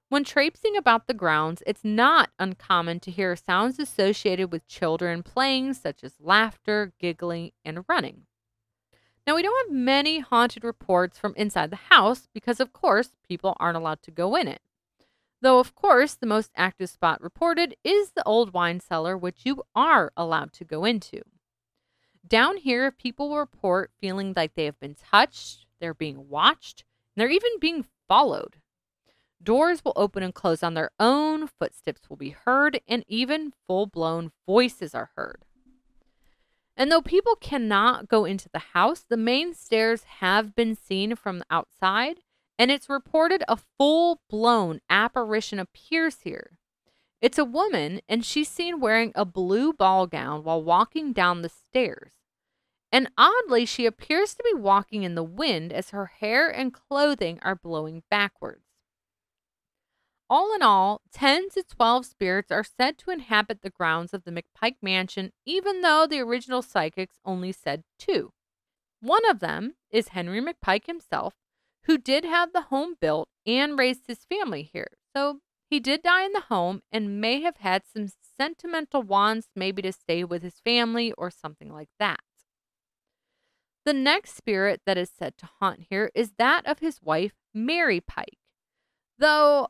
When 0.09 0.23
traipsing 0.23 0.77
about 0.77 1.07
the 1.07 1.15
grounds, 1.15 1.63
it's 1.67 1.83
not 1.83 2.31
uncommon 2.39 3.01
to 3.01 3.11
hear 3.11 3.35
sounds 3.35 3.79
associated 3.79 4.53
with 4.53 4.69
children 4.69 5.23
playing, 5.23 5.75
such 5.75 6.05
as 6.05 6.21
laughter, 6.21 6.93
giggling, 7.01 7.53
and 7.65 7.85
running. 7.89 8.27
Now, 9.27 9.35
we 9.35 9.43
don't 9.43 9.67
have 9.67 9.75
many 9.75 10.21
haunted 10.21 10.63
reports 10.63 11.19
from 11.19 11.35
inside 11.37 11.71
the 11.71 11.77
house 11.77 12.29
because, 12.33 12.61
of 12.61 12.75
course, 12.75 13.17
people 13.27 13.57
aren't 13.59 13.79
allowed 13.79 14.03
to 14.03 14.11
go 14.11 14.37
in 14.37 14.47
it. 14.47 14.61
Though, 15.41 15.59
of 15.59 15.75
course, 15.75 16.15
the 16.15 16.27
most 16.27 16.51
active 16.55 16.91
spot 16.91 17.23
reported 17.23 17.75
is 17.83 18.11
the 18.11 18.25
old 18.25 18.53
wine 18.53 18.81
cellar, 18.81 19.17
which 19.17 19.41
you 19.45 19.63
are 19.75 20.13
allowed 20.17 20.53
to 20.55 20.65
go 20.65 20.85
into. 20.85 21.23
Down 22.27 22.59
here, 22.59 22.91
people 22.91 23.37
report 23.37 23.91
feeling 24.01 24.33
like 24.37 24.55
they 24.55 24.65
have 24.67 24.81
been 24.81 24.95
touched, 24.95 25.67
they're 25.81 25.95
being 25.95 26.29
watched, 26.29 26.85
and 27.15 27.21
they're 27.21 27.31
even 27.31 27.59
being 27.61 27.85
followed. 28.09 28.57
Doors 29.45 29.85
will 29.85 29.93
open 29.95 30.23
and 30.23 30.35
close 30.35 30.63
on 30.63 30.73
their 30.73 30.91
own, 30.99 31.47
footsteps 31.47 32.09
will 32.09 32.17
be 32.17 32.31
heard, 32.31 32.81
and 32.89 33.05
even 33.07 33.53
full 33.67 33.87
blown 33.87 34.33
voices 34.47 34.95
are 34.95 35.11
heard. 35.17 35.45
And 36.77 36.91
though 36.91 37.03
people 37.03 37.37
cannot 37.37 38.09
go 38.09 38.25
into 38.25 38.49
the 38.49 38.59
house, 38.73 39.05
the 39.07 39.19
main 39.19 39.55
stairs 39.55 40.05
have 40.21 40.55
been 40.57 40.75
seen 40.75 41.15
from 41.15 41.39
the 41.39 41.47
outside, 41.51 42.21
and 42.59 42.71
it's 42.71 42.89
reported 42.89 43.45
a 43.47 43.59
full 43.79 44.21
blown 44.31 44.81
apparition 44.89 45.59
appears 45.59 46.23
here. 46.23 46.59
It's 47.21 47.39
a 47.39 47.45
woman, 47.45 48.01
and 48.09 48.25
she's 48.25 48.49
seen 48.49 48.81
wearing 48.81 49.13
a 49.15 49.25
blue 49.25 49.73
ball 49.73 50.07
gown 50.07 50.43
while 50.43 50.63
walking 50.63 51.13
down 51.13 51.43
the 51.43 51.51
stairs. 51.51 52.13
And 52.91 53.11
oddly, 53.19 53.67
she 53.67 53.87
appears 53.87 54.35
to 54.35 54.43
be 54.43 54.59
walking 54.59 55.03
in 55.03 55.17
the 55.17 55.23
wind 55.23 55.73
as 55.73 55.91
her 55.91 56.07
hair 56.07 56.49
and 56.49 56.73
clothing 56.73 57.39
are 57.43 57.57
blowing 57.57 58.05
backwards. 58.11 58.64
All 60.31 60.55
in 60.55 60.63
all, 60.63 61.03
10 61.13 61.51
to 61.51 61.63
12 61.63 62.07
spirits 62.07 62.51
are 62.51 62.65
said 62.65 62.99
to 62.99 63.11
inhabit 63.11 63.61
the 63.61 63.71
grounds 63.71 64.15
of 64.15 64.25
the 64.25 64.33
McPike 64.33 64.77
Mansion, 64.81 65.33
even 65.45 65.83
though 65.83 66.07
the 66.07 66.21
original 66.21 66.63
psychics 66.63 67.19
only 67.25 67.53
said 67.53 67.85
two. 67.99 68.33
One 69.01 69.29
of 69.29 69.41
them 69.41 69.75
is 69.91 70.09
Henry 70.09 70.41
McPike 70.41 70.87
himself, 70.87 71.35
who 71.85 71.99
did 71.99 72.25
have 72.25 72.53
the 72.53 72.63
home 72.63 72.95
built 72.99 73.29
and 73.47 73.79
raised 73.79 74.07
his 74.07 74.25
family 74.25 74.63
here. 74.63 74.93
So 75.15 75.41
he 75.69 75.79
did 75.79 76.03
die 76.03 76.25
in 76.25 76.33
the 76.33 76.41
home 76.41 76.81
and 76.91 77.21
may 77.21 77.43
have 77.43 77.59
had 77.59 77.83
some 77.85 78.09
sentimental 78.39 79.03
wants, 79.03 79.49
maybe 79.55 79.83
to 79.83 79.93
stay 79.93 80.25
with 80.25 80.43
his 80.43 80.61
family 80.65 81.13
or 81.13 81.31
something 81.31 81.71
like 81.71 81.91
that. 81.99 82.21
The 83.85 83.93
next 83.93 84.35
spirit 84.35 84.81
that 84.87 84.97
is 84.97 85.11
said 85.11 85.37
to 85.39 85.51
haunt 85.61 85.87
here 85.91 86.11
is 86.15 86.33
that 86.39 86.67
of 86.67 86.79
his 86.79 87.03
wife, 87.03 87.35
Mary 87.53 88.01
Pike. 88.01 88.39
Though 89.19 89.69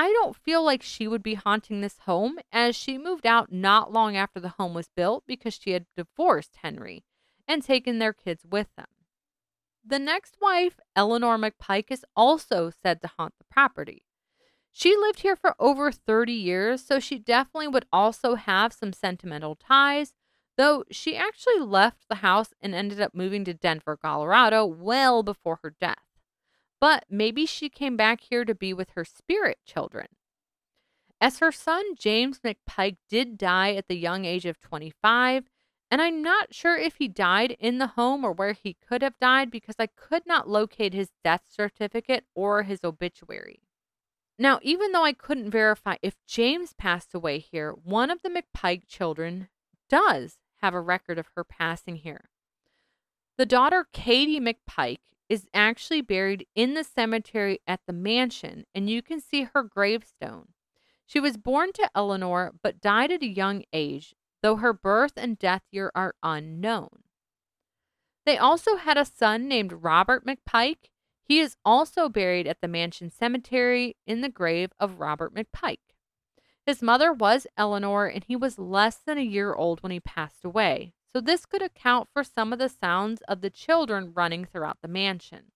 I 0.00 0.12
don't 0.12 0.36
feel 0.36 0.64
like 0.64 0.80
she 0.80 1.08
would 1.08 1.24
be 1.24 1.34
haunting 1.34 1.80
this 1.80 1.98
home 2.06 2.38
as 2.52 2.76
she 2.76 2.98
moved 2.98 3.26
out 3.26 3.50
not 3.50 3.92
long 3.92 4.16
after 4.16 4.38
the 4.38 4.50
home 4.50 4.72
was 4.72 4.88
built 4.94 5.24
because 5.26 5.58
she 5.60 5.72
had 5.72 5.86
divorced 5.96 6.58
Henry 6.62 7.02
and 7.48 7.64
taken 7.64 7.98
their 7.98 8.12
kids 8.12 8.46
with 8.48 8.68
them. 8.76 8.86
The 9.84 9.98
next 9.98 10.36
wife, 10.40 10.78
Eleanor 10.94 11.36
McPike, 11.36 11.90
is 11.90 12.04
also 12.14 12.70
said 12.70 13.02
to 13.02 13.10
haunt 13.18 13.34
the 13.40 13.44
property. 13.50 14.04
She 14.70 14.96
lived 14.96 15.18
here 15.18 15.34
for 15.34 15.56
over 15.58 15.90
30 15.90 16.32
years, 16.32 16.86
so 16.86 17.00
she 17.00 17.18
definitely 17.18 17.66
would 17.66 17.86
also 17.92 18.36
have 18.36 18.72
some 18.72 18.92
sentimental 18.92 19.56
ties, 19.56 20.14
though 20.56 20.84
she 20.92 21.16
actually 21.16 21.58
left 21.58 22.04
the 22.08 22.16
house 22.16 22.54
and 22.60 22.72
ended 22.72 23.00
up 23.00 23.16
moving 23.16 23.44
to 23.46 23.52
Denver, 23.52 23.96
Colorado, 23.96 24.64
well 24.64 25.24
before 25.24 25.58
her 25.64 25.74
death 25.80 26.07
but 26.80 27.04
maybe 27.10 27.46
she 27.46 27.68
came 27.68 27.96
back 27.96 28.20
here 28.20 28.44
to 28.44 28.54
be 28.54 28.72
with 28.72 28.90
her 28.90 29.04
spirit 29.04 29.58
children. 29.64 30.06
As 31.20 31.38
her 31.38 31.50
son 31.50 31.94
James 31.96 32.40
McPike 32.40 32.98
did 33.08 33.36
die 33.36 33.74
at 33.74 33.88
the 33.88 33.96
young 33.96 34.24
age 34.24 34.46
of 34.46 34.60
25, 34.60 35.44
and 35.90 36.02
I'm 36.02 36.22
not 36.22 36.54
sure 36.54 36.76
if 36.76 36.96
he 36.96 37.08
died 37.08 37.56
in 37.58 37.78
the 37.78 37.88
home 37.88 38.24
or 38.24 38.32
where 38.32 38.52
he 38.52 38.76
could 38.86 39.02
have 39.02 39.18
died 39.18 39.50
because 39.50 39.76
I 39.78 39.86
could 39.86 40.26
not 40.26 40.48
locate 40.48 40.92
his 40.92 41.10
death 41.24 41.42
certificate 41.48 42.24
or 42.34 42.62
his 42.62 42.84
obituary. 42.84 43.60
Now, 44.38 44.60
even 44.62 44.92
though 44.92 45.04
I 45.04 45.14
couldn't 45.14 45.50
verify 45.50 45.96
if 46.02 46.14
James 46.26 46.72
passed 46.72 47.14
away 47.14 47.38
here, 47.38 47.72
one 47.72 48.10
of 48.10 48.22
the 48.22 48.30
McPike 48.30 48.86
children 48.86 49.48
does 49.88 50.38
have 50.60 50.74
a 50.74 50.80
record 50.80 51.18
of 51.18 51.30
her 51.34 51.42
passing 51.42 51.96
here. 51.96 52.28
The 53.36 53.46
daughter, 53.46 53.86
Katie 53.92 54.40
McPike, 54.40 54.98
is 55.28 55.46
actually 55.52 56.00
buried 56.00 56.46
in 56.54 56.74
the 56.74 56.84
cemetery 56.84 57.60
at 57.66 57.80
the 57.86 57.92
mansion, 57.92 58.64
and 58.74 58.88
you 58.88 59.02
can 59.02 59.20
see 59.20 59.48
her 59.54 59.62
gravestone. 59.62 60.48
She 61.06 61.20
was 61.20 61.36
born 61.36 61.72
to 61.74 61.90
Eleanor 61.94 62.52
but 62.62 62.80
died 62.80 63.10
at 63.12 63.22
a 63.22 63.26
young 63.26 63.64
age, 63.72 64.14
though 64.42 64.56
her 64.56 64.72
birth 64.72 65.12
and 65.16 65.38
death 65.38 65.62
year 65.70 65.90
are 65.94 66.14
unknown. 66.22 67.02
They 68.24 68.38
also 68.38 68.76
had 68.76 68.98
a 68.98 69.04
son 69.04 69.48
named 69.48 69.82
Robert 69.84 70.26
McPike. 70.26 70.90
He 71.22 71.40
is 71.40 71.56
also 71.64 72.08
buried 72.08 72.46
at 72.46 72.60
the 72.60 72.68
mansion 72.68 73.10
cemetery 73.10 73.96
in 74.06 74.20
the 74.20 74.28
grave 74.28 74.70
of 74.78 75.00
Robert 75.00 75.34
McPike. 75.34 75.78
His 76.66 76.82
mother 76.82 77.12
was 77.12 77.46
Eleanor, 77.56 78.06
and 78.06 78.24
he 78.24 78.36
was 78.36 78.58
less 78.58 78.96
than 78.96 79.16
a 79.16 79.22
year 79.22 79.54
old 79.54 79.82
when 79.82 79.92
he 79.92 80.00
passed 80.00 80.44
away 80.44 80.92
so 81.12 81.20
this 81.20 81.46
could 81.46 81.62
account 81.62 82.08
for 82.12 82.22
some 82.22 82.52
of 82.52 82.58
the 82.58 82.68
sounds 82.68 83.22
of 83.28 83.40
the 83.40 83.50
children 83.50 84.12
running 84.14 84.44
throughout 84.44 84.78
the 84.82 84.88
mansion. 84.88 85.52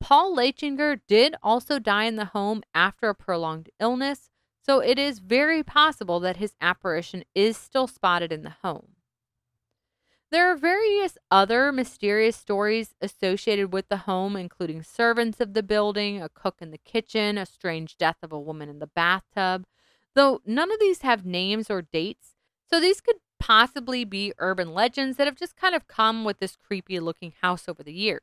Paul 0.00 0.36
Laichinger 0.36 1.00
did 1.08 1.34
also 1.42 1.78
die 1.78 2.04
in 2.04 2.16
the 2.16 2.26
home 2.26 2.62
after 2.74 3.08
a 3.08 3.14
prolonged 3.14 3.70
illness, 3.80 4.30
so 4.60 4.80
it 4.80 4.98
is 4.98 5.18
very 5.18 5.62
possible 5.62 6.20
that 6.20 6.36
his 6.36 6.54
apparition 6.60 7.24
is 7.34 7.56
still 7.56 7.86
spotted 7.86 8.32
in 8.32 8.42
the 8.42 8.56
home. 8.62 8.96
There 10.30 10.50
are 10.50 10.56
various 10.56 11.16
other 11.30 11.70
mysterious 11.70 12.36
stories 12.36 12.94
associated 13.00 13.72
with 13.72 13.88
the 13.88 13.98
home, 13.98 14.36
including 14.36 14.82
servants 14.82 15.40
of 15.40 15.54
the 15.54 15.62
building, 15.62 16.20
a 16.20 16.28
cook 16.28 16.56
in 16.60 16.70
the 16.70 16.78
kitchen, 16.78 17.38
a 17.38 17.46
strange 17.46 17.96
death 17.96 18.16
of 18.22 18.32
a 18.32 18.40
woman 18.40 18.68
in 18.68 18.80
the 18.80 18.88
bathtub, 18.88 19.64
though 20.14 20.40
none 20.44 20.72
of 20.72 20.80
these 20.80 21.02
have 21.02 21.24
names 21.24 21.70
or 21.70 21.82
dates, 21.82 22.34
so 22.68 22.80
these 22.80 23.00
could 23.00 23.16
possibly 23.44 24.06
be 24.06 24.32
urban 24.38 24.72
legends 24.72 25.18
that 25.18 25.26
have 25.26 25.36
just 25.36 25.54
kind 25.54 25.74
of 25.74 25.86
come 25.86 26.24
with 26.24 26.38
this 26.38 26.56
creepy 26.56 26.98
looking 26.98 27.34
house 27.42 27.68
over 27.68 27.82
the 27.82 27.92
years. 27.92 28.22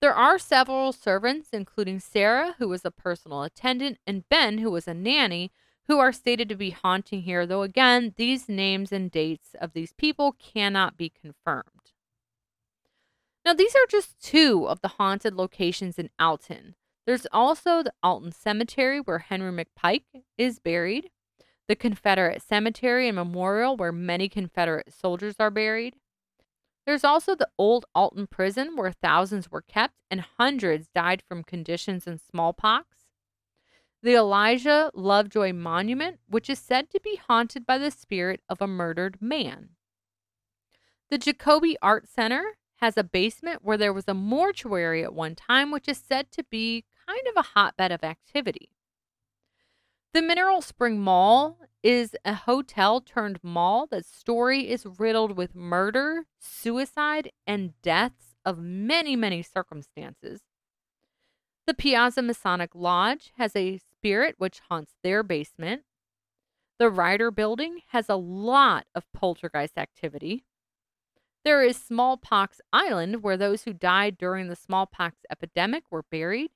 There 0.00 0.14
are 0.14 0.38
several 0.38 0.92
servants, 0.92 1.48
including 1.52 1.98
Sarah, 1.98 2.54
who 2.58 2.68
was 2.68 2.84
a 2.84 2.92
personal 2.92 3.42
attendant, 3.42 3.98
and 4.06 4.28
Ben, 4.28 4.58
who 4.58 4.70
was 4.70 4.86
a 4.86 4.94
nanny, 4.94 5.50
who 5.88 5.98
are 5.98 6.12
stated 6.12 6.48
to 6.50 6.54
be 6.54 6.70
haunting 6.70 7.22
here, 7.22 7.46
though 7.46 7.62
again, 7.62 8.14
these 8.16 8.48
names 8.48 8.92
and 8.92 9.10
dates 9.10 9.56
of 9.60 9.72
these 9.72 9.92
people 9.92 10.36
cannot 10.38 10.96
be 10.96 11.10
confirmed. 11.10 11.64
Now, 13.44 13.54
these 13.54 13.74
are 13.74 13.86
just 13.90 14.22
two 14.22 14.68
of 14.68 14.82
the 14.82 14.88
haunted 14.88 15.34
locations 15.34 15.98
in 15.98 16.10
Alton. 16.20 16.76
There's 17.06 17.26
also 17.32 17.82
the 17.82 17.92
Alton 18.04 18.30
Cemetery, 18.30 19.00
where 19.00 19.18
Henry 19.18 19.50
McPike 19.50 20.22
is 20.38 20.60
buried 20.60 21.10
the 21.68 21.76
Confederate 21.76 22.42
Cemetery 22.42 23.08
and 23.08 23.16
Memorial, 23.16 23.76
where 23.76 23.92
many 23.92 24.28
Confederate 24.28 24.92
soldiers 24.92 25.36
are 25.38 25.50
buried. 25.50 25.94
There's 26.86 27.04
also 27.04 27.34
the 27.34 27.48
old 27.58 27.86
Alton 27.94 28.26
Prison, 28.26 28.76
where 28.76 28.92
thousands 28.92 29.50
were 29.50 29.62
kept 29.62 29.94
and 30.10 30.20
hundreds 30.38 30.88
died 30.94 31.22
from 31.26 31.42
conditions 31.42 32.06
and 32.06 32.20
smallpox. 32.20 32.86
The 34.02 34.14
Elijah 34.14 34.90
Lovejoy 34.92 35.54
Monument, 35.54 36.18
which 36.28 36.50
is 36.50 36.58
said 36.58 36.90
to 36.90 37.00
be 37.00 37.18
haunted 37.26 37.64
by 37.64 37.78
the 37.78 37.90
spirit 37.90 38.42
of 38.50 38.60
a 38.60 38.66
murdered 38.66 39.16
man. 39.22 39.70
The 41.10 41.16
Jacoby 41.16 41.78
Art 41.80 42.06
Center 42.06 42.58
has 42.76 42.98
a 42.98 43.04
basement 43.04 43.60
where 43.62 43.78
there 43.78 43.94
was 43.94 44.04
a 44.06 44.12
mortuary 44.12 45.02
at 45.02 45.14
one 45.14 45.34
time, 45.34 45.70
which 45.70 45.88
is 45.88 45.96
said 45.96 46.30
to 46.32 46.44
be 46.44 46.84
kind 47.06 47.26
of 47.28 47.36
a 47.36 47.48
hotbed 47.54 47.92
of 47.92 48.04
activity. 48.04 48.73
The 50.14 50.22
Mineral 50.22 50.62
Spring 50.62 51.00
Mall 51.00 51.58
is 51.82 52.14
a 52.24 52.34
hotel 52.34 53.00
turned 53.00 53.40
mall. 53.42 53.88
That 53.90 54.06
story 54.06 54.70
is 54.70 54.86
riddled 54.86 55.36
with 55.36 55.56
murder, 55.56 56.26
suicide, 56.38 57.32
and 57.48 57.72
deaths 57.82 58.36
of 58.44 58.60
many, 58.60 59.16
many 59.16 59.42
circumstances. 59.42 60.42
The 61.66 61.74
Piasa 61.74 62.24
Masonic 62.24 62.76
Lodge 62.76 63.32
has 63.38 63.56
a 63.56 63.78
spirit 63.78 64.36
which 64.38 64.60
haunts 64.68 64.92
their 65.02 65.24
basement. 65.24 65.82
The 66.78 66.90
Ryder 66.90 67.32
Building 67.32 67.80
has 67.88 68.08
a 68.08 68.14
lot 68.14 68.86
of 68.94 69.12
poltergeist 69.12 69.76
activity. 69.76 70.44
There 71.44 71.64
is 71.64 71.76
Smallpox 71.76 72.60
Island, 72.72 73.24
where 73.24 73.36
those 73.36 73.64
who 73.64 73.72
died 73.72 74.16
during 74.16 74.46
the 74.46 74.54
smallpox 74.54 75.16
epidemic 75.28 75.82
were 75.90 76.04
buried. 76.04 76.52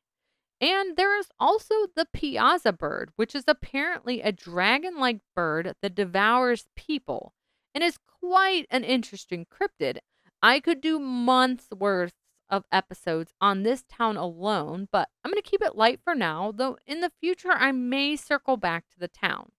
And 0.61 0.97
there 0.97 1.17
is 1.19 1.29
also 1.39 1.75
the 1.95 2.07
Piasa 2.15 2.77
bird, 2.77 3.11
which 3.17 3.35
is 3.35 3.45
apparently 3.47 4.21
a 4.21 4.33
dragon 4.33 4.99
like 4.99 5.21
bird 5.35 5.75
that 5.83 5.95
devours 5.95 6.67
people 6.75 7.35
and 7.75 7.85
is 7.85 7.99
quite 8.21 8.67
an 8.71 8.83
interesting 8.83 9.47
cryptid. 9.47 9.99
I 10.43 10.59
could 10.61 10.81
do 10.81 10.99
months 10.99 11.69
worth 11.71 12.15
of 12.51 12.65
episodes 12.73 13.33
on 13.41 13.63
this 13.63 13.85
town 13.89 14.17
alone, 14.17 14.89
but 14.91 15.09
I'm 15.23 15.31
going 15.31 15.41
to 15.41 15.49
keep 15.49 15.63
it 15.63 15.77
light 15.77 16.01
for 16.03 16.15
now, 16.15 16.53
though 16.53 16.77
in 16.87 17.01
the 17.01 17.13
future 17.21 17.53
I 17.53 17.73
may 17.73 18.17
circle 18.17 18.57
back 18.57 18.85
to 18.91 18.99
the 18.99 19.09
town. 19.09 19.51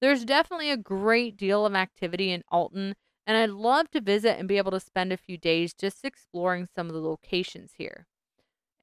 There's 0.00 0.24
definitely 0.24 0.70
a 0.70 0.76
great 0.76 1.36
deal 1.36 1.66
of 1.66 1.74
activity 1.74 2.30
in 2.30 2.42
Alton, 2.50 2.94
and 3.26 3.36
I'd 3.36 3.50
love 3.50 3.90
to 3.90 4.00
visit 4.00 4.38
and 4.38 4.48
be 4.48 4.58
able 4.58 4.70
to 4.72 4.80
spend 4.80 5.12
a 5.12 5.16
few 5.16 5.36
days 5.36 5.74
just 5.74 6.04
exploring 6.04 6.68
some 6.74 6.86
of 6.86 6.94
the 6.94 7.00
locations 7.00 7.72
here. 7.78 8.06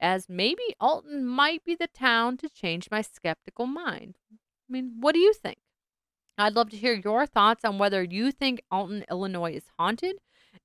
As 0.00 0.28
maybe 0.28 0.62
Alton 0.80 1.26
might 1.26 1.64
be 1.64 1.74
the 1.74 1.88
town 1.88 2.36
to 2.38 2.48
change 2.48 2.88
my 2.90 3.02
skeptical 3.02 3.66
mind. 3.66 4.16
I 4.32 4.72
mean, 4.72 4.96
what 5.00 5.12
do 5.12 5.18
you 5.18 5.32
think? 5.32 5.58
I'd 6.36 6.54
love 6.54 6.70
to 6.70 6.76
hear 6.76 6.94
your 6.94 7.26
thoughts 7.26 7.64
on 7.64 7.78
whether 7.78 8.02
you 8.02 8.30
think 8.30 8.62
Alton, 8.70 9.04
Illinois 9.10 9.54
is 9.54 9.64
haunted, 9.76 10.16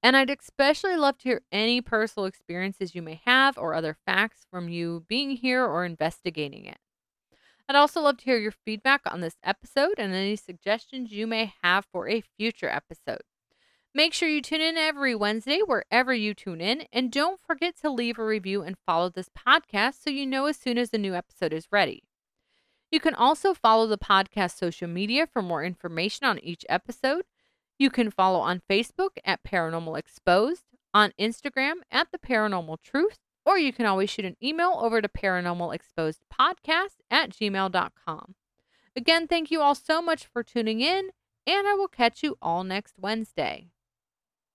and 0.03 0.15
I'd 0.15 0.29
especially 0.29 0.95
love 0.95 1.17
to 1.19 1.29
hear 1.29 1.41
any 1.51 1.81
personal 1.81 2.27
experiences 2.27 2.93
you 2.93 3.01
may 3.01 3.21
have 3.25 3.57
or 3.57 3.73
other 3.73 3.97
facts 4.05 4.45
from 4.51 4.69
you 4.69 5.05
being 5.07 5.31
here 5.31 5.65
or 5.65 5.83
investigating 5.83 6.65
it. 6.65 6.77
I'd 7.67 7.75
also 7.75 8.01
love 8.01 8.17
to 8.17 8.25
hear 8.25 8.37
your 8.37 8.51
feedback 8.51 9.01
on 9.05 9.21
this 9.21 9.37
episode 9.43 9.93
and 9.97 10.13
any 10.13 10.35
suggestions 10.35 11.11
you 11.11 11.25
may 11.25 11.53
have 11.63 11.85
for 11.91 12.07
a 12.07 12.21
future 12.21 12.69
episode. 12.69 13.21
Make 13.95 14.13
sure 14.15 14.27
you 14.27 14.41
tune 14.41 14.61
in 14.61 14.75
every 14.75 15.13
Wednesday 15.13 15.59
wherever 15.63 16.11
you 16.15 16.33
tune 16.33 16.61
in, 16.61 16.87
and 16.91 17.11
don't 17.11 17.39
forget 17.45 17.75
to 17.81 17.91
leave 17.91 18.17
a 18.17 18.25
review 18.25 18.63
and 18.63 18.75
follow 18.87 19.09
this 19.09 19.29
podcast 19.29 20.01
so 20.03 20.09
you 20.09 20.25
know 20.25 20.47
as 20.47 20.57
soon 20.57 20.79
as 20.79 20.89
the 20.89 20.97
new 20.97 21.13
episode 21.13 21.53
is 21.53 21.67
ready. 21.71 22.03
You 22.91 22.99
can 22.99 23.13
also 23.13 23.53
follow 23.53 23.85
the 23.85 23.99
podcast 23.99 24.57
social 24.57 24.87
media 24.87 25.27
for 25.27 25.43
more 25.43 25.63
information 25.63 26.25
on 26.25 26.39
each 26.39 26.65
episode. 26.69 27.25
You 27.77 27.91
can 27.91 28.09
follow 28.09 28.39
on 28.39 28.63
Facebook 28.67 29.17
at 29.23 29.43
Paranormal 29.43 29.99
Exposed, 29.99 30.63
on 30.91 31.13
Instagram 31.19 31.75
at 31.91 32.11
The 32.11 32.17
Paranormal 32.17 32.81
Truth, 32.81 33.19
or 33.45 33.59
you 33.59 33.71
can 33.73 33.85
always 33.85 34.09
shoot 34.09 34.25
an 34.25 34.37
email 34.41 34.79
over 34.81 35.01
to 35.01 35.07
paranormalexposedpodcast 35.07 36.97
at 37.11 37.29
gmail.com. 37.29 38.35
Again, 38.95 39.27
thank 39.27 39.51
you 39.51 39.61
all 39.61 39.75
so 39.75 40.01
much 40.01 40.25
for 40.25 40.41
tuning 40.41 40.81
in, 40.81 41.09
and 41.45 41.67
I 41.67 41.73
will 41.73 41.87
catch 41.87 42.23
you 42.23 42.37
all 42.41 42.63
next 42.63 42.95
Wednesday. 42.97 43.72